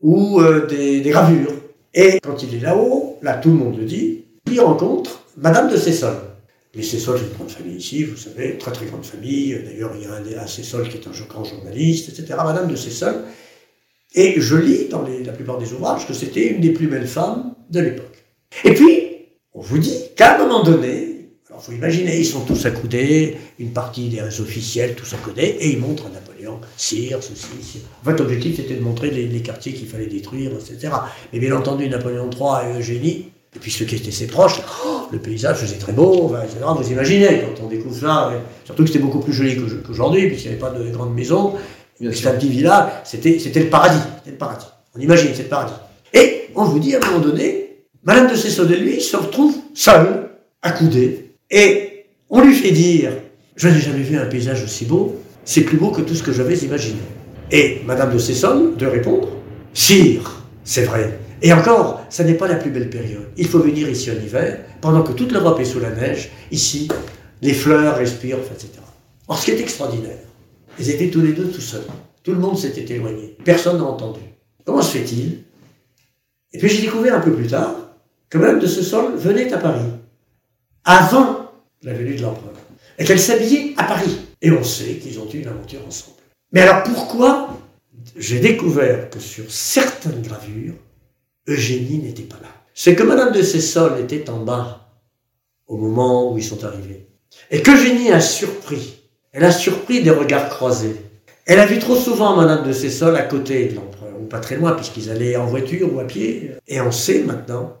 ou 0.00 0.38
euh, 0.40 0.66
des, 0.66 1.00
gravures. 1.00 1.54
Et 1.94 2.20
quand 2.22 2.42
il 2.42 2.54
est 2.54 2.60
là-haut, 2.60 3.18
là 3.22 3.34
tout 3.34 3.48
le 3.48 3.56
monde 3.56 3.78
le 3.78 3.84
dit, 3.84 4.24
il 4.50 4.60
rencontre 4.60 5.24
Madame 5.38 5.70
de 5.70 5.76
Cessol. 5.76 6.14
Les 6.74 6.82
Cessol, 6.82 7.18
c'est 7.18 7.24
une 7.24 7.32
grande 7.32 7.50
famille 7.50 7.76
ici, 7.76 8.04
vous 8.04 8.16
savez, 8.16 8.58
très 8.58 8.72
très 8.72 8.86
grande 8.86 9.04
famille. 9.04 9.58
D'ailleurs, 9.64 9.92
il 9.96 10.02
y 10.02 10.06
a 10.06 10.12
un, 10.12 10.44
un 10.44 10.46
Cessol 10.46 10.88
qui 10.88 10.98
est 10.98 11.06
un 11.06 11.26
grand 11.26 11.44
journaliste, 11.44 12.10
etc. 12.10 12.38
Madame 12.44 12.68
de 12.68 12.76
Cessol. 12.76 13.24
Et 14.14 14.40
je 14.40 14.56
lis 14.56 14.88
dans 14.90 15.02
la 15.02 15.32
plupart 15.32 15.56
des 15.56 15.72
ouvrages 15.72 16.06
que 16.06 16.12
c'était 16.12 16.48
une 16.48 16.60
des 16.60 16.70
plus 16.70 16.86
belles 16.86 17.06
femmes 17.06 17.54
de 17.70 17.80
l'époque. 17.80 18.24
Et 18.64 18.74
puis, 18.74 19.08
on 19.54 19.62
vous 19.62 19.78
dit 19.78 19.98
qu'à 20.16 20.36
un 20.36 20.38
moment 20.46 20.62
donné, 20.62 21.11
alors 21.62 21.64
faut 21.64 21.72
imaginer, 21.72 22.18
ils 22.18 22.26
sont 22.26 22.40
tous 22.40 22.66
accoudés, 22.66 23.36
une 23.58 23.72
partie 23.72 24.08
des 24.08 24.20
officiels, 24.40 24.94
tous 24.94 25.12
accoudés, 25.14 25.56
et 25.60 25.70
ils 25.70 25.78
montrent 25.78 26.06
à 26.06 26.10
Napoléon, 26.10 26.60
sire, 26.76 27.18
ceci, 27.22 27.46
ceci. 27.60 27.78
En 28.02 28.10
fait, 28.10 28.18
l'objectif 28.18 28.56
c'était 28.56 28.74
de 28.74 28.80
montrer 28.80 29.10
les, 29.10 29.26
les 29.26 29.40
quartiers 29.42 29.72
qu'il 29.72 29.86
fallait 29.86 30.06
détruire, 30.06 30.50
etc. 30.52 30.92
Mais 31.32 31.38
bien 31.38 31.54
entendu, 31.56 31.88
Napoléon 31.88 32.28
III 32.30 32.70
et 32.70 32.78
Eugénie 32.78 33.26
et 33.54 33.58
puis 33.58 33.70
ceux 33.70 33.84
qui 33.84 33.96
étaient 33.96 34.10
ses 34.10 34.26
proches, 34.26 34.60
oh, 34.86 35.02
le 35.12 35.18
paysage 35.18 35.58
faisait 35.58 35.76
très 35.76 35.92
beau, 35.92 36.34
etc. 36.42 36.60
Vous 36.74 36.90
imaginez, 36.90 37.42
quand 37.42 37.64
on 37.64 37.68
découvre 37.68 37.94
ça, 37.94 38.32
surtout 38.64 38.82
que 38.82 38.88
c'était 38.88 39.04
beaucoup 39.04 39.20
plus 39.20 39.34
joli 39.34 39.56
qu'aujourd'hui, 39.86 40.28
puisqu'il 40.28 40.48
n'y 40.48 40.54
avait 40.54 40.60
pas 40.60 40.70
de 40.70 40.90
grandes 40.90 41.14
maisons, 41.14 41.54
c'était 42.00 42.28
un 42.28 42.34
petit 42.34 42.48
village, 42.48 42.90
c'était, 43.04 43.38
c'était 43.38 43.60
le 43.60 43.68
paradis, 43.68 44.00
c'était 44.18 44.30
le 44.30 44.38
paradis. 44.38 44.66
On 44.96 45.00
imagine, 45.00 45.32
c'est 45.34 45.42
le 45.42 45.48
paradis. 45.50 45.74
Et 46.14 46.48
on 46.54 46.64
vous 46.64 46.78
dit 46.78 46.94
à 46.94 46.98
un 47.02 47.06
moment 47.06 47.18
donné, 47.18 47.84
Madame 48.04 48.30
de 48.30 48.36
Cesson 48.36 48.64
de 48.64 48.74
lui 48.74 49.02
se 49.02 49.16
retrouve 49.18 49.54
seule, 49.74 50.30
accoudée, 50.62 51.21
et 51.52 52.06
on 52.28 52.40
lui 52.40 52.54
fait 52.54 52.72
dire, 52.72 53.12
je 53.54 53.68
n'ai 53.68 53.80
jamais 53.80 54.02
vu 54.02 54.16
un 54.16 54.26
paysage 54.26 54.64
aussi 54.64 54.86
beau, 54.86 55.20
c'est 55.44 55.60
plus 55.60 55.76
beau 55.76 55.90
que 55.90 56.00
tout 56.00 56.16
ce 56.16 56.22
que 56.24 56.32
j'avais 56.32 56.56
imaginé. 56.56 56.98
Et 57.52 57.82
Madame 57.86 58.12
de 58.12 58.18
Cesson 58.18 58.72
de 58.76 58.86
répondre, 58.86 59.28
Sire, 59.74 60.42
c'est 60.64 60.82
vrai, 60.82 61.18
et 61.42 61.52
encore, 61.52 62.04
ça 62.08 62.22
n'est 62.22 62.34
pas 62.34 62.46
la 62.46 62.54
plus 62.54 62.70
belle 62.70 62.88
période. 62.88 63.28
Il 63.36 63.48
faut 63.48 63.58
venir 63.58 63.88
ici 63.88 64.10
en 64.10 64.14
hiver, 64.14 64.60
pendant 64.80 65.02
que 65.02 65.12
toute 65.12 65.32
l'Europe 65.32 65.58
est 65.58 65.64
sous 65.64 65.80
la 65.80 65.90
neige. 65.90 66.30
Ici, 66.52 66.88
les 67.42 67.52
fleurs 67.52 67.96
respirent, 67.96 68.38
etc. 68.38 68.68
Or, 69.26 69.36
ce 69.36 69.46
qui 69.46 69.50
est 69.50 69.60
extraordinaire, 69.60 70.18
ils 70.78 70.88
étaient 70.88 71.10
tous 71.10 71.20
les 71.20 71.32
deux 71.32 71.48
tout 71.48 71.60
seuls. 71.60 71.84
Tout 72.22 72.32
le 72.32 72.38
monde 72.38 72.56
s'était 72.56 72.94
éloigné. 72.94 73.36
Personne 73.44 73.78
n'a 73.78 73.84
entendu. 73.84 74.20
Comment 74.64 74.82
se 74.82 74.96
fait-il? 74.96 75.42
Et 76.52 76.58
puis 76.58 76.68
j'ai 76.68 76.82
découvert 76.82 77.16
un 77.16 77.20
peu 77.20 77.32
plus 77.32 77.48
tard 77.48 77.74
que 78.30 78.38
Madame 78.38 78.60
de 78.60 78.66
sol 78.66 79.16
venait 79.16 79.52
à 79.52 79.58
Paris, 79.58 79.90
avant 80.84 81.31
la 81.82 81.92
venue 81.92 82.14
de 82.14 82.22
l'empereur, 82.22 82.54
et 82.98 83.04
qu'elle 83.04 83.20
s'habillait 83.20 83.74
à 83.76 83.84
Paris. 83.84 84.18
Et 84.40 84.50
on 84.50 84.64
sait 84.64 84.94
qu'ils 84.94 85.18
ont 85.18 85.28
eu 85.32 85.40
une 85.40 85.48
aventure 85.48 85.80
ensemble. 85.86 86.16
Mais 86.52 86.60
alors 86.60 86.82
pourquoi 86.82 87.58
j'ai 88.16 88.40
découvert 88.40 89.10
que 89.10 89.20
sur 89.20 89.50
certaines 89.50 90.22
gravures, 90.22 90.74
Eugénie 91.48 91.98
n'était 91.98 92.22
pas 92.22 92.38
là? 92.42 92.48
C'est 92.74 92.94
que 92.94 93.02
Madame 93.02 93.32
de 93.32 93.42
Cessol 93.42 94.00
était 94.00 94.30
en 94.30 94.44
bas 94.44 94.88
au 95.66 95.76
moment 95.76 96.32
où 96.32 96.38
ils 96.38 96.44
sont 96.44 96.64
arrivés. 96.64 97.06
Et 97.50 97.62
qu'Eugénie 97.62 98.12
a 98.12 98.20
surpris. 98.20 99.00
Elle 99.32 99.44
a 99.44 99.52
surpris 99.52 100.02
des 100.02 100.10
regards 100.10 100.48
croisés. 100.50 100.96
Elle 101.46 101.58
a 101.58 101.66
vu 101.66 101.78
trop 101.78 101.96
souvent 101.96 102.36
Madame 102.36 102.66
de 102.66 102.72
Cessol 102.72 103.16
à 103.16 103.22
côté 103.22 103.66
de 103.66 103.74
l'empereur, 103.74 104.12
ou 104.20 104.26
pas 104.26 104.40
très 104.40 104.56
loin, 104.56 104.72
puisqu'ils 104.72 105.10
allaient 105.10 105.36
en 105.36 105.46
voiture 105.46 105.92
ou 105.92 105.98
à 105.98 106.04
pied. 106.04 106.52
Et 106.68 106.80
on 106.80 106.92
sait 106.92 107.20
maintenant 107.20 107.78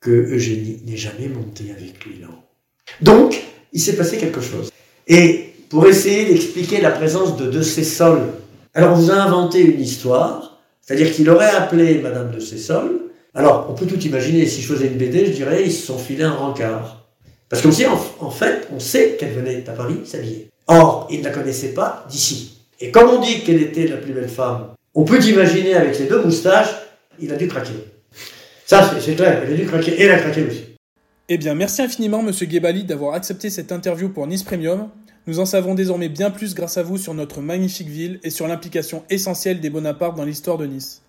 que 0.00 0.10
Eugénie 0.10 0.82
n'est 0.86 0.96
jamais 0.96 1.28
montée 1.28 1.70
avec 1.70 2.04
lui 2.04 2.20
là 2.20 2.28
Donc, 3.00 3.42
il 3.72 3.80
s'est 3.80 3.96
passé 3.96 4.16
quelque 4.18 4.40
chose. 4.40 4.70
Et 5.06 5.54
pour 5.68 5.86
essayer 5.86 6.26
d'expliquer 6.26 6.80
la 6.80 6.90
présence 6.90 7.36
de 7.36 7.46
De 7.46 7.62
Cessol, 7.62 8.20
alors 8.74 8.92
on 8.92 8.96
vous 8.96 9.10
a 9.10 9.14
inventé 9.14 9.60
une 9.60 9.80
histoire 9.80 10.48
c'est-à-dire 10.88 11.12
qu'il 11.12 11.28
aurait 11.28 11.50
appelé 11.50 11.98
Madame 11.98 12.30
de 12.30 12.40
Cessol. 12.40 13.10
Alors, 13.34 13.66
on 13.68 13.74
peut 13.74 13.84
tout 13.84 14.00
imaginer. 14.00 14.46
Si 14.46 14.62
je 14.62 14.72
faisais 14.72 14.86
une 14.86 14.96
BD, 14.96 15.26
je 15.26 15.32
dirais, 15.32 15.62
ils 15.62 15.70
se 15.70 15.86
sont 15.86 15.98
filés 15.98 16.24
un 16.24 16.32
rencard. 16.32 17.04
Parce 17.50 17.60
qu'on 17.60 17.70
sait, 17.70 17.86
en, 17.86 18.30
fait, 18.30 18.66
on 18.74 18.80
sait 18.80 19.18
qu'elle 19.20 19.32
venait 19.32 19.62
à 19.68 19.72
Paris 19.72 20.00
s'habiller. 20.06 20.48
Or, 20.66 21.06
il 21.10 21.18
ne 21.18 21.24
la 21.24 21.30
connaissait 21.30 21.74
pas 21.74 22.06
d'ici. 22.08 22.62
Et 22.80 22.90
comme 22.90 23.10
on 23.10 23.20
dit 23.20 23.42
qu'elle 23.42 23.60
était 23.60 23.86
la 23.86 23.98
plus 23.98 24.14
belle 24.14 24.30
femme, 24.30 24.68
on 24.94 25.04
peut 25.04 25.22
imaginer 25.22 25.74
avec 25.74 25.98
les 25.98 26.06
deux 26.06 26.22
moustaches, 26.22 26.74
il 27.20 27.30
a 27.34 27.36
dû 27.36 27.48
craquer. 27.48 27.72
Ça, 28.64 28.90
c'est 28.98 29.14
clair, 29.14 29.42
il 29.46 29.52
a 29.52 29.56
dû 29.58 29.66
craquer. 29.66 29.90
Et 29.90 30.04
elle 30.04 30.12
a 30.12 30.20
craqué 30.20 30.42
aussi. 30.44 30.64
Eh 31.30 31.36
bien, 31.36 31.54
merci 31.54 31.82
infiniment, 31.82 32.22
Monsieur 32.22 32.48
Gebali, 32.48 32.84
d'avoir 32.84 33.12
accepté 33.12 33.50
cette 33.50 33.70
interview 33.70 34.08
pour 34.08 34.26
Nice 34.26 34.44
Premium. 34.44 34.88
Nous 35.26 35.40
en 35.40 35.44
savons 35.44 35.74
désormais 35.74 36.08
bien 36.08 36.30
plus 36.30 36.54
grâce 36.54 36.78
à 36.78 36.82
vous 36.82 36.96
sur 36.96 37.12
notre 37.12 37.42
magnifique 37.42 37.90
ville 37.90 38.18
et 38.22 38.30
sur 38.30 38.48
l'implication 38.48 39.04
essentielle 39.10 39.60
des 39.60 39.68
Bonaparte 39.68 40.16
dans 40.16 40.24
l'histoire 40.24 40.56
de 40.56 40.64
Nice. 40.64 41.02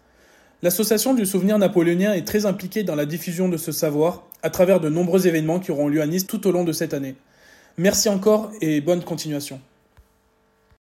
L'association 0.62 1.14
du 1.14 1.26
souvenir 1.26 1.58
napoléonien 1.58 2.12
est 2.12 2.28
très 2.28 2.46
impliquée 2.46 2.84
dans 2.84 2.96
la 2.96 3.06
diffusion 3.06 3.48
de 3.48 3.56
ce 3.56 3.72
savoir 3.72 4.28
à 4.44 4.50
travers 4.50 4.82
de 4.82 4.90
nombreux 4.90 5.26
événements 5.26 5.62
qui 5.62 5.72
auront 5.72 5.88
lieu 5.88 6.02
à 6.02 6.08
Nice 6.08 6.28
tout 6.28 6.46
au 6.48 6.52
long 6.52 6.66
de 6.66 6.74
cette 6.74 6.94
année. 6.94 7.16
Merci 7.78 8.10
encore 8.10 8.52
et 8.60 8.82
bonne 8.82 9.06
continuation. 9.06 9.62